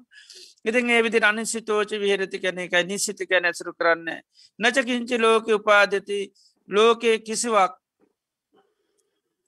[0.64, 4.08] ඉතින් ඒ විදි අනිසිතෝච විහරති කැන එකයි නිසිතික නැසරු කරන්න.
[4.58, 6.20] නචකින්චි ලෝක උපාදති.
[6.68, 7.72] ලෝකයේ කිසිවක්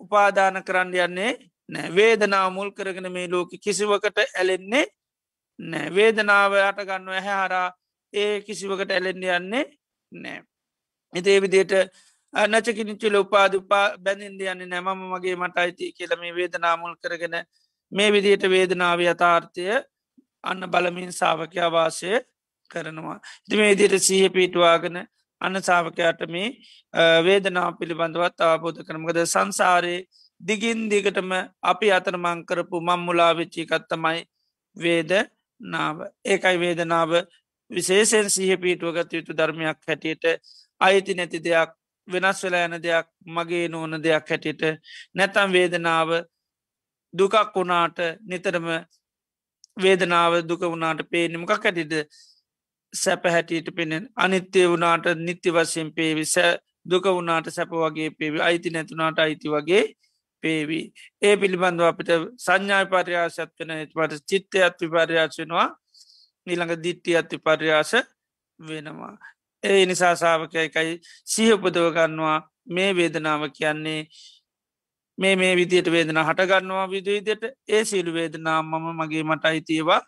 [0.00, 4.86] උපාදාන කරන්න යන්නේ නෑ වේදනා මුල් කරගෙන මේ ලෝක කිසිවකට ඇලෙන්නේ
[5.58, 7.68] නෑ වේදනාව යට ගන්න ඇහැ හරා
[8.12, 9.64] ඒ කිසිවකට ඇලෙන්ඩ යන්නේ
[10.12, 10.42] නෑ.
[11.12, 11.74] එතේ විදියට
[12.34, 17.36] නචකිනිචිල උපාද උපා බැඳින්ද යන්නේ නැමම මගේ මට අයිති කියලම වේදනාමුල් කරගෙන
[17.92, 19.68] මේ විදියට වේදනාව යථාර්ථය
[20.44, 22.20] අන්න බලමින් සාාවකයා වාසය
[22.70, 23.20] කරනවා.
[23.46, 24.96] ඉති මේ දියට සීහ පිටවාගෙන
[25.40, 26.48] අන්න සාාවකයාට මේ
[27.24, 30.06] වේදනා පිළිබඳවත් අවබෝධ කරමකද සංසාරයේ
[30.40, 31.30] දිගින් දිගටම
[31.62, 34.20] අපි අතරමං කරපු මංමුලා වෙච්චි කත්තමයි
[34.76, 35.12] වේද
[35.60, 37.10] නාව ඒකයි වේදනාව
[37.70, 40.24] විශේෂෙන් සහ පිටුවගත යුතු ධර්මයක් හැටියට
[40.80, 41.70] අයිති නැති දෙයක්
[42.08, 44.62] වෙනස් වෙලා යන දෙයක් මගේ නොවන දෙයක් හැටියට.
[45.14, 46.10] නැතම් වේදනාව
[47.14, 48.68] දුකක් වුණාට නිතරම
[49.76, 51.94] වේදනාව දුක වුණාට පේනමකක් හැටිද?
[52.92, 54.08] සැප හැටියට පෙනෙන්.
[54.16, 56.24] අනිත්‍යය වුණාට නිත්‍ය වශයෙන් පේවි.
[56.26, 58.40] සෑ දුක වුණාට සැප වගේ පේවි.
[58.40, 59.84] අයිති නැතුනාට අයිති වගේ
[60.42, 60.84] පේවී
[61.22, 65.68] ඒ පිළිබඳව අපිට සංඥා පර්යාශත් වෙන පට චිත්තය අත් විපර්යාශනවා
[66.46, 67.94] ඊළඟ දිට්ටිය අත් විපර්යාශ
[68.58, 69.14] වෙනවා.
[69.62, 72.38] ඒ නිසා සාාවකයකයි සිහපදව ගන්නවා.
[72.66, 74.00] මේ වේදනාව කියන්නේ
[75.18, 80.02] මේ මේ විදියට වේදන හටගන්නවා විදිවිදියට ඒ සිල්ු වේදනා මම මගේ මට අයිතියවා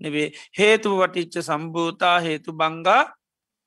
[0.00, 0.28] නෙවේ.
[0.58, 3.02] හේතු වටිච්ච සම්භූතා හේතු බංගා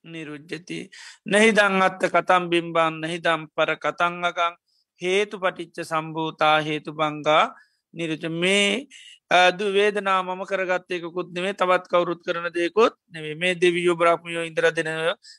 [0.04, 0.78] නිරුජ්ජති.
[1.26, 4.54] නැහිදං අත්ත කතම් බිම්බන් නැහිදම් පර කතංගකං
[5.00, 7.44] හේතු පටිච්ච සම්භූතා හේතු බංගා
[7.94, 8.86] නිරුජ මේ
[9.30, 14.94] ඇදු වේදනා මම කරගත්තයකුත් නෙේ තවත් කවරුත් කරන දෙකුත් නෙවේ මේ දෙවියෝ බ්‍රහ්මයෝ ඉන්දර දෙනය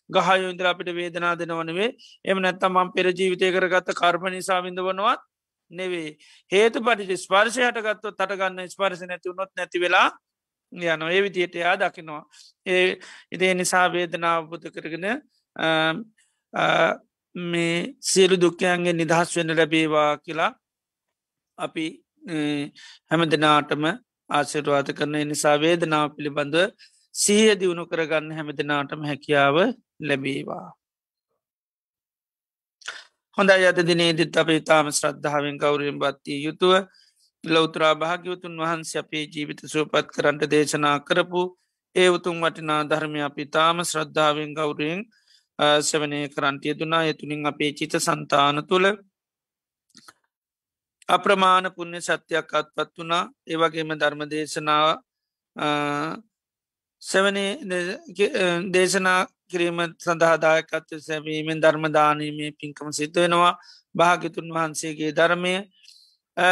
[0.10, 1.90] ගහයෝ ඉන්දර අපිට වේදනා දෙනවනවේ
[2.26, 5.22] එම නැත්තම් මං පෙර ජීවිතය කරගත්ත කර්ම නිසා විඳ වනවත්
[5.72, 6.10] නෙවේ
[6.52, 10.10] හේතු පටිට ස්පර්ශය හටගත්තොත් තටගන්න ස්පර්ශ නැති වුණොත් නැති වෙලා
[10.72, 12.24] යන ඒ විදියට එයා දකිනවා.
[12.66, 13.00] ඒ
[13.32, 15.06] ඉදේ නිසා වේදනාව පුත කරගෙන
[17.36, 20.52] මේ සියලු දුක්කයන්ගේ නිදහස් වෙන්න ලැබේවා කියලා
[21.58, 21.86] අපි
[23.10, 23.84] හැම දෙනාටම
[24.30, 26.66] ආසිරවාත කරන නිසා වේදනාව පිළිබඳව
[27.16, 29.58] සීහ දියුණු කරගන්න හැම දෙනාටම හැකියාව
[30.02, 30.68] ලැබේවා.
[33.38, 36.74] හොඳ අද දිනේදිත් අප ඉතාම ශ්‍රද්ධාවෙන් කවුරෙන් බත්තිය යුතුව
[37.44, 41.42] ලෞතරා භාග්‍යවතුන් වහන්ස අපේ ජීවිත සූපත් කරන්ට දේශනා කරපු
[41.96, 45.00] ඒ උතුම් වටිනා ධර්මය අපි තාම ශ්‍රද්ධාවෙන් ගෞරයෙන්
[45.60, 48.88] සවනය කරන්ටිය දුනා යතුනින් අපේ චිත සන්තාන තුළ
[51.10, 54.88] අප්‍රමාණ පුුණ්‍ය සත්‍යයක් අත්පත් වනා ඒවගේම ධර්ම දේශනාව
[57.02, 57.52] සවනේ
[58.70, 63.54] දේශනා කිරීම සඳහාදායකත්ව සැවීමෙන් ධර්මදානීමේ පින්කම සිද්ධ වෙනවා.
[63.96, 65.54] භාගිතුන් වහන්සේගේ ධර්මය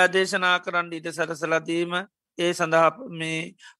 [0.10, 1.93] දේශනා කරන්න ඊට සරසලදීම
[2.38, 3.39] ඒ සඳහා මේ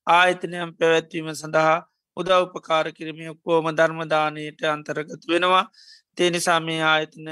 [0.10, 1.76] ආයතනයම් පැවැත්වීම සඳහා
[2.20, 5.66] උදා උපකාර කිරීම ඔක්කෝම ධර්මදානයට අන්තරගත වෙනවා.
[6.18, 7.28] තේනිසා මේ ආයතන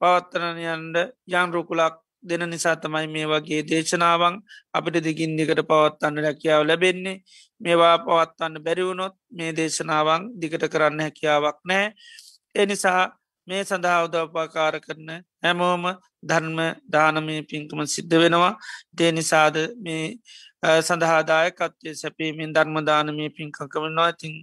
[0.00, 0.96] පවත්තරනයන්ට
[1.32, 4.34] යන් රුකුලක් දෙන නිසා තමයි මේ වගේ දේශනාවන්
[4.72, 7.22] අපිට දිගින් දිකට පවත්වන්න රැකියාව ලැබෙන්නේ.
[7.60, 11.86] මේවා පවත්වන්න බැරිවුණොත් මේ දේශනාවන් දිගට කරන්න හැකියාවක් නෑ
[12.54, 13.02] එනිසා
[13.48, 15.10] මේ සඳහා උදවපාකාර කරන
[15.42, 15.84] හැමෝම
[16.22, 18.52] ධර්ම දානමය පින්කම සිද්ධ වෙනවා.
[18.94, 20.04] දේ නිසාද මේ
[20.80, 24.34] සඳහාදායකත්වය සැපීමෙන් ධර්ම දානමය පින්කකමනවා ඉතින්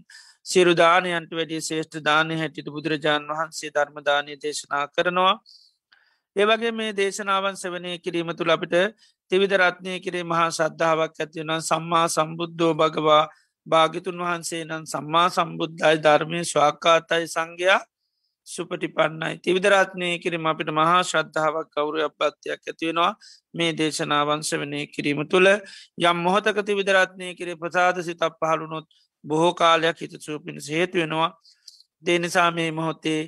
[0.45, 5.35] සිරු දානයන්ට වැඩි ශේෂ්ඨ දානය හැටිට බුදුරජාණන් වහන්සේ ධර්මදානය දේශනා කරනවා.
[6.35, 8.75] ඒවගේ මේ දේශනාවන් සවනය කිරීම තුළ අපිට
[9.31, 13.23] තිවිධ රත්නය කිරේ මහා සද්ධාවක් ඇතිවන සම්මා සම්බුද්ධෝ භගවා
[13.67, 17.81] භාගිතුන් වහන්සේ නම් සම්මා සම්බුද්ධයි ධර්මය ස්වාකාතයි සංඝයා.
[18.49, 19.33] සුපටිපන්නයි.
[19.39, 23.11] තිවිදරත්නය කිරීම අපිට මහා ශ්‍රද්ධාවක් කවුරු අපත්තියක් ඇතිවෙනවා
[23.53, 25.49] මේ දේශනාවන් සවනය කිරීම තුළ
[26.03, 28.87] යම් මොහතක තිවිදරත්නය කිරේ ප්‍රසාද සිතක් පහළුණොත්
[29.23, 31.31] බොහෝ කාලයක් හිතසූ පිණිස හේතු වෙනවා.
[32.03, 33.21] දේනිසා මේ මොහොතේ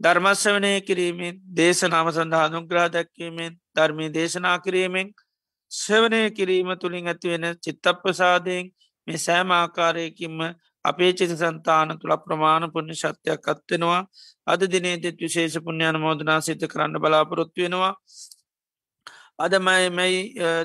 [0.00, 5.08] ධර්මස්වනය කිරීමෙන් දේශනාව සඳහා අනුග්‍රා දැක්වීමෙන් ධර්මී දේශනා කිරීමෙන්
[5.70, 8.66] සවනය කිරීම තුළින් ඇතිවෙන චිත්තප්‍රසාදයෙන්
[9.06, 10.38] මේ සෑම ආකාරයකින්ම
[10.84, 14.00] අපේ චිත සන්තාන තුළ ප්‍රමාණ පුුණ්‍ය ශක්තියක් අත්වෙනවා
[14.46, 17.94] අද දිනේදෙත් විශේෂ පුුණ්‍යාන මෝදනා සිත කරන්න බලාපොරොත්තු වෙනවා.
[19.38, 20.20] අද මයි මැයි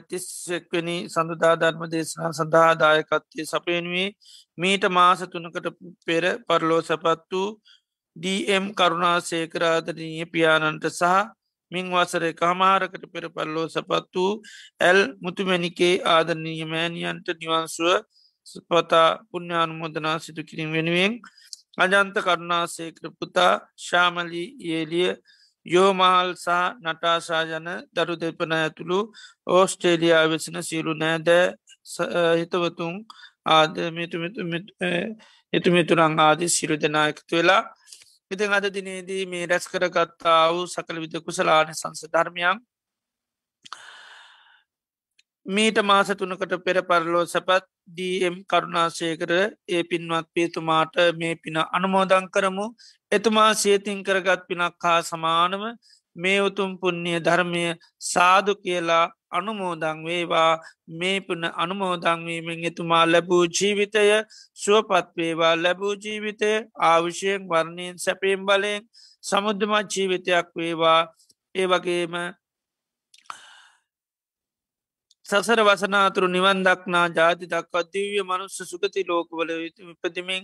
[0.09, 4.09] තිස්වෙනි සඳදා ධර්ම දේශනා සඳහාදායකත්වය සපේනුවේ
[4.57, 5.67] මීට මාස තුනකට
[6.05, 7.49] පෙර පරලෝ සපත් වූ
[8.15, 11.13] ඩම් කරුණා සේකරාදනීය පියාණන්ට සහ
[11.71, 14.31] මින් වසරේ කහමාරකට පෙර පල්ලෝ සපත් වූ
[14.81, 17.89] ඇල් මුතුමැනිකේ ආදරණීය මෑණියන්ට නිවන්සුව
[18.69, 21.13] පතා පුුණ්‍යානුමෝදනා සිදු කිරින් වෙනුවෙන්
[21.77, 25.09] අජන්ත කරුණාසේකර පුතා ශාමලි ඒලිය
[25.65, 28.99] යෝමහල් සහ නටාශාජන දරු දෙපන ඇතුළු
[29.49, 31.29] ඕස්ට්‍රේලියයා වෙසන සියලු නෑද
[32.37, 32.95] හිතවතුන්
[33.47, 33.75] ආද
[35.53, 37.61] එතුමිතුරං ආදී සිරු දෙනායකතු වෙලා
[38.31, 42.57] ඉතින් අද දිනේදී මේ රැස් කරගත්තා වූ සකළ විද කුසලාන සංස ධර්මයන්
[45.47, 49.31] මීට මාස තුනකට පෙර පරලෝ සැපත් ඩම් කරුණාශයකර
[49.67, 52.65] ඒ පින්වත් පේතුමාට මේ පින අනුමෝදං කරමු.
[53.11, 55.63] එතුමා සේතින් කරගත් පිනක් හා සමානව
[56.15, 57.63] මේ උතුම් පුුණ්්‍ය ධර්මය
[58.03, 60.51] සාදු කියලා අනුමෝදං වේවා.
[60.89, 64.03] මේ පුන අනුමෝදංවීමෙන් එතුමා ලැබූ ජීවිතය
[64.55, 65.55] සුවපත් වේවා.
[65.55, 68.83] ලැබූ ජීවිතය ආවිෂයෙන් වර්ණයෙන් සැපේම් බලයෙන්
[69.23, 71.01] සමුද්ධමත් ජීවිතයක් වේවා.
[71.55, 72.13] ඒ වගේම
[75.29, 79.49] සසර වසනාතුරු නිවන් දක්නා ජාති දක්වා දිව්‍ය මනුස්ස සුගති ලෝකවල
[79.85, 80.43] ඉපදිමින්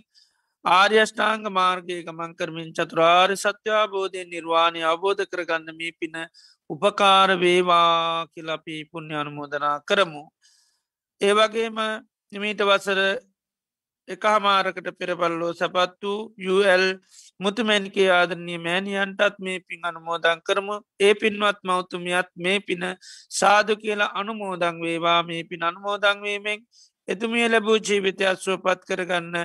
[0.65, 6.15] ආර්යෂ්ඨාංග මාර්ගය ගමන් කරමින් චතුරාර් සත්‍යාබෝධය නිර්වාණය අවබෝධ කරගන්න මේ පින
[6.69, 10.23] උපකාර වේවා කියලපි පුුණ්‍ය අනුමෝදනා කරමු.
[11.21, 11.79] ඒවගේම
[12.33, 12.99] නිමීට වසර
[14.07, 16.19] එක හමාරකට පෙරපල්ලෝ සපත් වූ
[16.53, 16.85] UL
[17.39, 20.75] මුතුමැනිකේ ආදරණය මෑණියන්ටත් මේ පින් අනුමෝදං කරමු.
[20.99, 22.83] ඒ පින්වත් මෞතුමියත් මේ පින
[23.29, 25.21] සාදු කියලා අනුමෝදං වේවා.
[25.23, 26.59] මේ පින් අනුමෝදං වීමෙන්
[27.07, 29.35] එතුමිය ලැබූ ජීවිතයක් සුවපත් කරගන්න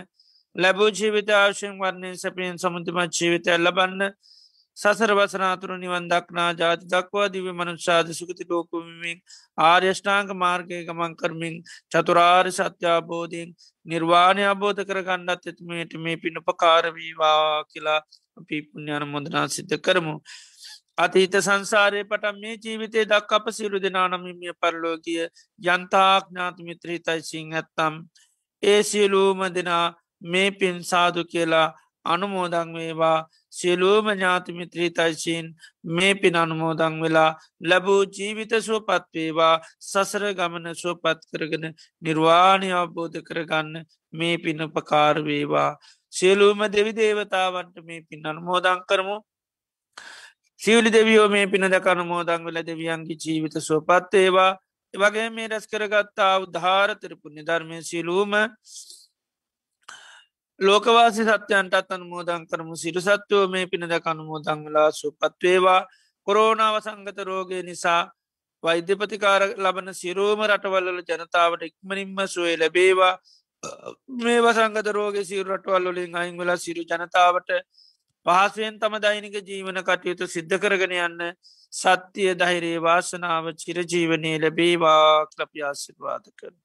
[0.56, 4.02] ලැබූ ජීවිත ආශයෙන් වර්ණය සැපයෙන් සමුතිමත් ජීවිතය ලබන්න
[4.78, 9.18] සසර වසනාතුර නිවන් දක්නා ජාති දක්වා දිව මනුෂාද සුකති ලෝකුමින්
[9.62, 11.56] ආර්යෂ්ඨාංක මාර්ගය ගමන් කරමින්
[11.92, 13.50] චතුරාර් සත්‍යාබෝධයෙන්
[13.86, 18.00] නිර්වාණය අබෝධ කරගන්නත් එතුමට මේ පිණ උපකාරවීවා කියලා
[18.36, 20.14] අපි පුුණ්ඥාන මොදනා සිද්ධ කරමු.
[20.98, 25.24] අතීත සංසාරය පට මේ ජීවිතය දක් අප සිරු දෙනානමිමිය පරලෝගිය
[25.60, 27.94] යන්තාඥාතමිත්‍රීතයි සිං ඇත්තම්
[28.62, 29.86] ඒ සියලූම දෙනා
[30.24, 31.66] මේ පින් සාදු කියලා
[32.04, 33.18] අනුමෝදං වේවා
[33.52, 35.46] සියලූම ඥාතිමිත්‍රීතයිශීන්
[35.90, 37.30] මේ පින් අනුමෝදං වෙලා
[37.62, 39.54] ලැබූ ජීවිත සුවපත් වේවා.
[39.82, 41.64] සසර ගමන සුවපත් කරගෙන
[42.02, 45.70] නිර්වාණය අවබෝධ කරගන්න මේ පින උපකාර වේවා.
[46.12, 49.18] සියලූම දෙවි දේවතාවන්ට මේ පින් අනුමෝදං කරමු.
[50.60, 54.52] සිවලි දෙවියෝ මේ පින දකනු මෝදං වෙල දෙවියන්ගේ ජීවිත සුවපත් ඒවා
[54.94, 58.32] එවගේ මේ රැස් කරගත්තා උද්ධාරතරපු නිධර්මය සිලූම
[60.60, 62.76] ලෝකවාසි සත්‍යයන්ටත් අනුමෝදං කරමු.
[62.76, 65.80] සිරු සත්වෝ මේ පිනද කනුමෝදං වෙලා සුපත්වේවා
[66.26, 68.00] කොරෝනාව සංගත රෝගය නිසා
[68.64, 73.14] වෛද්‍යපතිකාර ලබන සිරෝම රටවල්ල ජනතාවට ඉක්මනින්ම සුවේ ලැබේවා.
[74.18, 77.50] මේ වසංගත රෝග සිරු රටවල්ලොලින් අයින් වෙලා සිරු ජනතාවට
[78.26, 81.26] පහසුවෙන් තම දෛනික ජීවන කටයුතු සිද්ධ කරගෙන යන්න
[81.72, 86.58] සත්‍යය දහිරේ වාසනාව චිරජීවනය ලැබේවා කලප්‍යාසිර්වාද කරන.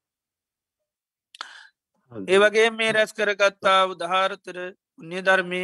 [2.28, 4.58] ඒවගේ මේ රැස් කරගත්තා උදහාරතර
[5.00, 5.64] උන්්‍යධර්මය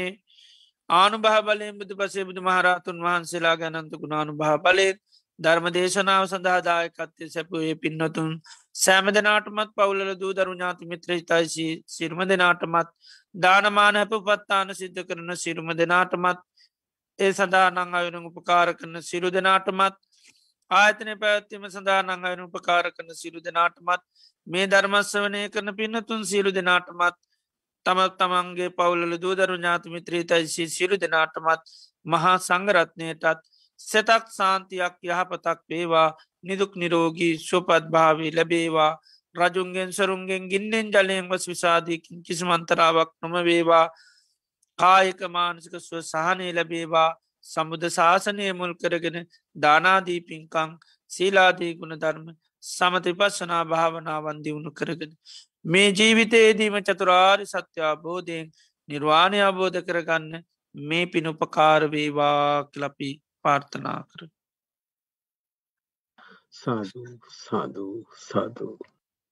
[0.90, 5.00] ආනු භා බලයෙන් බුදු පසේ බුදු මහරහතුන් වහන්සේලා ගැනන්තු ගුණානු භා බලයෙන්
[5.40, 8.32] ධර්ම දේශනාව සඳහාදායකත්තය සැපුයේ පින්නතුන්
[8.76, 12.90] සෑම දෙනාටමත් පවුලල දූ දරු ඥාති මිත්‍රහිතයිසි සිරුම දෙනාටමත්
[13.36, 16.40] දානමාන හැප පත්තාන සිද්ධ කරන සිරුම දෙනාටමත්
[17.20, 19.96] ඒ සඳහා නං අයනු උපකාර කරන සිරු දෙනාටමත්
[20.72, 24.02] ආයතනය පැත්තිම සඳහා නං අයනු උපකාර කරන සිරු දෙනාටමත්
[24.48, 27.18] මේ ධර්මස්ස වනය කරන පින්නතුන් සියලු දෙනාටමත්
[27.86, 31.64] තමත් තමන්ගේ පවුලල දූදරු ඥාතිමිත්‍රීතයිසි සිරු දෙනාටමත්
[32.06, 33.42] මහා සංගරත්නයටත්
[33.80, 36.10] සෙතක් සාන්තියක් යහපතක් වේවා.
[36.44, 38.94] නිදුක් නිරෝගී ශුපත් භාවී ලැබේවා.
[39.36, 43.86] රජුන්ගෙන් සරුන්ගෙන් ගින්නෙන් ජලයෙන් වස් විසාධීකින් කිසිමන්තරාවක් නොම වේවා
[44.80, 47.12] කායක මානසික ස්ව සහනය ලැබේවා.
[47.46, 49.18] සමුද ශාසනය මුල් කරගෙන
[49.56, 50.72] දානාදී පින්කං
[51.12, 52.26] සීලාදී ගුණ ධර්ම
[52.64, 55.14] සමති පස්සනා භාවනාවන් දියුණු කරගෙන.
[55.66, 58.52] මේ ජීවිතයේදීම චතුරාරි සත්‍යාබෝධයෙන්
[58.90, 60.44] නිර්වාණය අබෝධ කරගන්න
[60.76, 63.10] මේ පිනුපකාරවේවා කලපි
[63.42, 64.22] පාර්ථනා කර.
[66.52, 68.78] සාධූ සාධූ සාධූ.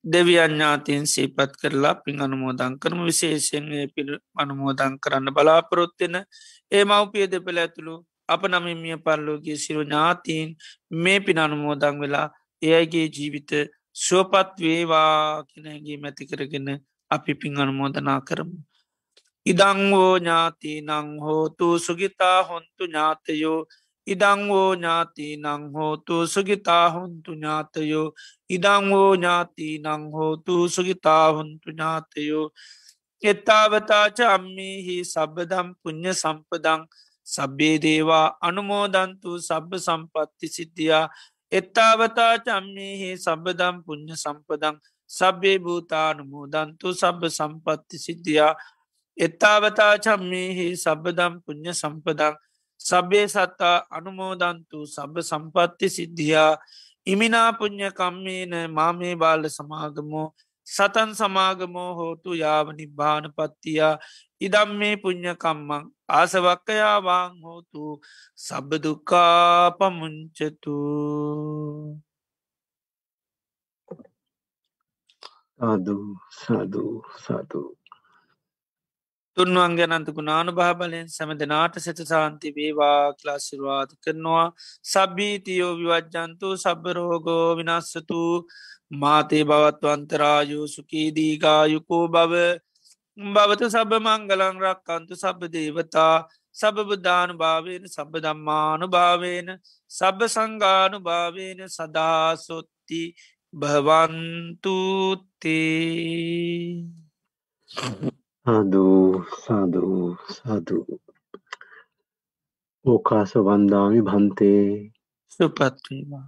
[0.04, 6.16] දෙවියඥාතියෙන් සීපත් කරලා පින් අනුමෝදං කරම විශේෂයෙන් පිළ අනුමෝදං කරන්න බලාපොරොත්වෙන
[6.72, 7.96] ඒ මව්පිය දෙපළ ඇතුළු
[8.30, 10.50] අප නමිමිය පල්ලෝගේ සිරු ඥාතීන්
[10.96, 12.28] මේ පින අනුමෝදං වෙලා
[12.62, 13.52] එයගේ ජීවිත
[13.96, 16.68] ශෝපත් වේවා කෙනැගේ මැති කරගෙන
[17.12, 18.58] අපි පින් අනුමෝදනා කරමු.
[19.46, 23.60] ඉදංවෝ ඥාති නං හෝතු සුගිතා හොන්තු ඥාතයෝ.
[24.08, 28.08] ඉදංවෝ ඥාති නං හෝතු සුගිතා හොන්තු ඥාතයෝ.
[28.50, 32.46] ඉදංවෝ ඥාති නං හෝතු සුගිතා හොන්තු ඥාතයෝ.
[33.24, 36.82] එත්තාවතාච අම්මිහි සබදම් පුුණ්්‍ය සම්පදං
[37.28, 41.10] සබ්බේ දේවා අනුමෝදන්තු සබ්බ සම්පත්ති සිද්ධියා.
[41.52, 44.78] එත්තාවතා චම්මේහි සබදම් පුුණ්්‍ය සම්පදං
[45.10, 48.54] සබ්බේ භූතානුමෝදන්තු සබ්බ සම්පත්ති සිද්ධියා.
[49.18, 52.36] එත්තාවතා චම්මේහි සබදම් පුුණ්්‍ය සම්පදං
[52.80, 56.58] සබ්බේ සත්තා අනුමෝදන්තු සබ සම්පත්ති සිද්ධියා.
[57.06, 60.28] ඉමිනා පුං්ඥ කම්මේන මාමේ බාල සමාගමෝ
[60.68, 63.96] සතන් සමාගමෝ හෝතු යාව නිබ්බාන පත්තියා.
[64.42, 67.84] ඉදම් මේ පුං්ඥකම්මං ආසවක්කයාවාං හෝතු
[68.38, 70.78] සබදුකා පමුංචතු.
[75.60, 75.98] සාදු
[76.40, 76.84] සාදු
[77.18, 77.62] සාතු
[79.38, 84.46] තුන්වන් ගැනන්තකු නානු භාබලයෙන් සැම දෙනාට සෙත සාන්ති වේවා ක්ලාසිරවාද කරනවා.
[84.92, 88.22] සබ්බීතියෝ විවජ්ජන්තු සබරෝගෝ විනස්සතු
[88.92, 92.34] මාතේ බවත්වන්තරායු සුකීදීගායුකෝ බව
[93.18, 96.18] භවත සබ මංගලං රක්කන්තු සබ දේවතා.
[96.56, 99.50] සබබුද්ධානු භාවයෙන් සබ දම්මානු භාවයෙන්
[99.92, 103.02] සබ සංගානු භාවයෙන් සදාසොත්ති
[103.54, 104.88] භවන්තුතේ
[108.46, 108.88] සාදු
[109.44, 109.86] සාදු
[110.30, 110.78] සාදු.
[112.86, 114.68] ඕකාස වන්දාමි භන්තේ.
[115.32, 116.26] සුපත්වීවා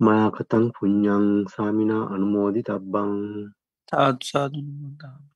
[0.00, 3.12] මයාකතං පුඤ්ඤං සාමිනා අනුමෝදිතබ්බං
[3.88, 5.30] සාදු සාදු නමෝදාමි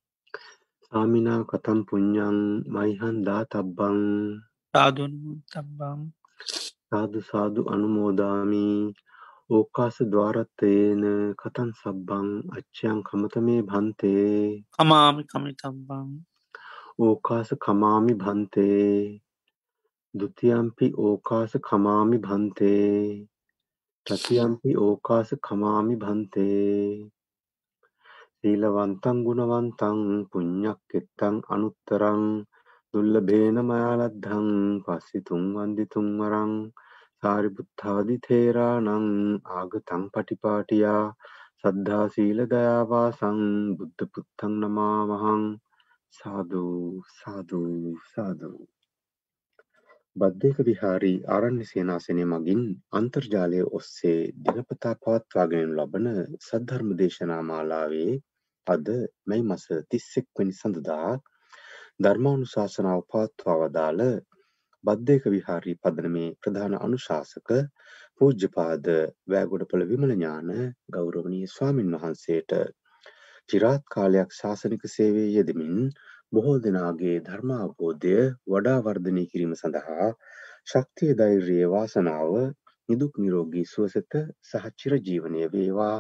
[0.87, 2.39] සාමිනා කතං පුඤ්ඤං
[2.75, 3.99] මයිහං දාතබ්බං
[4.75, 6.01] සාදු නමෝතබ්බං
[6.91, 8.67] සාදු සාදු අනුමෝදාමි.
[9.51, 11.03] ඕකාස ద్వාරතේන
[11.41, 14.65] කතං සබ්බං අච්ඡං කමතමේ භන්තේ.
[14.75, 16.09] කමාමි කමිතබ්බං
[16.99, 19.21] ඕකාස කමාමි භන්තේ.
[20.15, 23.29] ဒ උතියම්පි ඕකාස කමාමි භන්තේ.
[24.09, 26.77] තතියම්පි ඕකාස කමාමි භන්තේ
[28.39, 29.99] සීලවන්තං ගුණවන්තං
[30.31, 32.23] පුඤ්ඤක්කෙත්තං අනුත්තරං
[32.95, 34.49] දුල්ලභේන මයාලද්ධං
[34.85, 36.55] පස්සිතුං වන්දිතුං වරං
[37.21, 38.89] සාරිපුත්තාදි තේරානං
[39.57, 41.05] ආගතං පටිපාටියා
[41.61, 43.45] සද්ධා සීල දයාවාසං
[43.77, 45.47] බුද්ධ පුත්තං නමාවහං
[46.13, 46.67] සාදු
[47.15, 47.63] සාදු
[48.11, 48.53] සාදු.
[50.17, 52.63] බද්ධයක විහාරී ආරණ්‍ය සේනාසනය මගින්
[52.93, 56.09] අන්තර්ජාලය ඔස්සේ දිනපතා පවත්වාගෙන ලබන
[56.39, 58.15] සද්ධර්ම දේශනා මාලාවේ
[58.67, 58.89] අද
[59.27, 61.13] මැයි මස 31 වෙනි සඳුදා
[62.01, 64.03] ධර්මානුශාසනාව පවත්වා වදාළ
[64.85, 67.55] බද්ධයක විහාරී පදනමේ ප්‍රධාන අනුශාසක
[68.17, 68.93] පූජ්‍යපාද
[69.29, 70.53] වෑගොඩපළ විමල ඥාන
[70.93, 72.59] ගෞරවනීය ස්වාමින් වහන්සේට
[73.49, 75.79] චිරාත් කාලයක් ශාසනික සේවයේ යෙදමින්
[76.33, 78.17] බොහෝ දෙනාගේ ධර්මාවබෝධය
[78.49, 80.09] වඩා වර්ධනය කිරීම සඳහා
[80.67, 82.35] ශක්තිය ධෛර්යය වාසනාව
[82.89, 84.15] නිදුක් නිරෝගී සුවසත
[84.45, 85.97] සහ චිරජීවනය වේවා.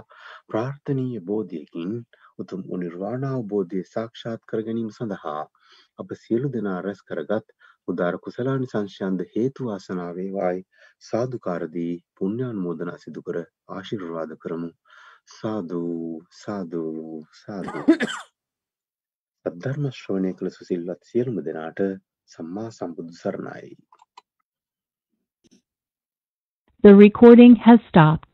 [0.48, 1.90] ප්‍රාර්ථනීය බෝධියකින්
[2.38, 5.42] උතුම් නිර්වාණ අවබෝධය සාක්ෂාත් කර ගැනීම සඳහා
[5.98, 7.56] අප සියලු දෙනා රැස් කරගත්
[7.88, 10.64] උදාර කුසලානිසංශයන්ද හේතු වාසනා වේවායි.
[11.02, 14.72] සාදුකාරදී පුණ්‍යානුමෝදනා සිදු කර ආශිර්වාද කරමු.
[15.32, 15.84] සාදු
[16.36, 16.82] සාදු
[17.36, 17.88] සාදු.
[19.45, 21.81] සද්ධර්ම ශ්‍රවණය කළ සුසිල්වත් සියලුම දෙනාට
[22.29, 23.73] සම්මා සම්බුදු සරණයි
[26.83, 28.26] The recording has stopped.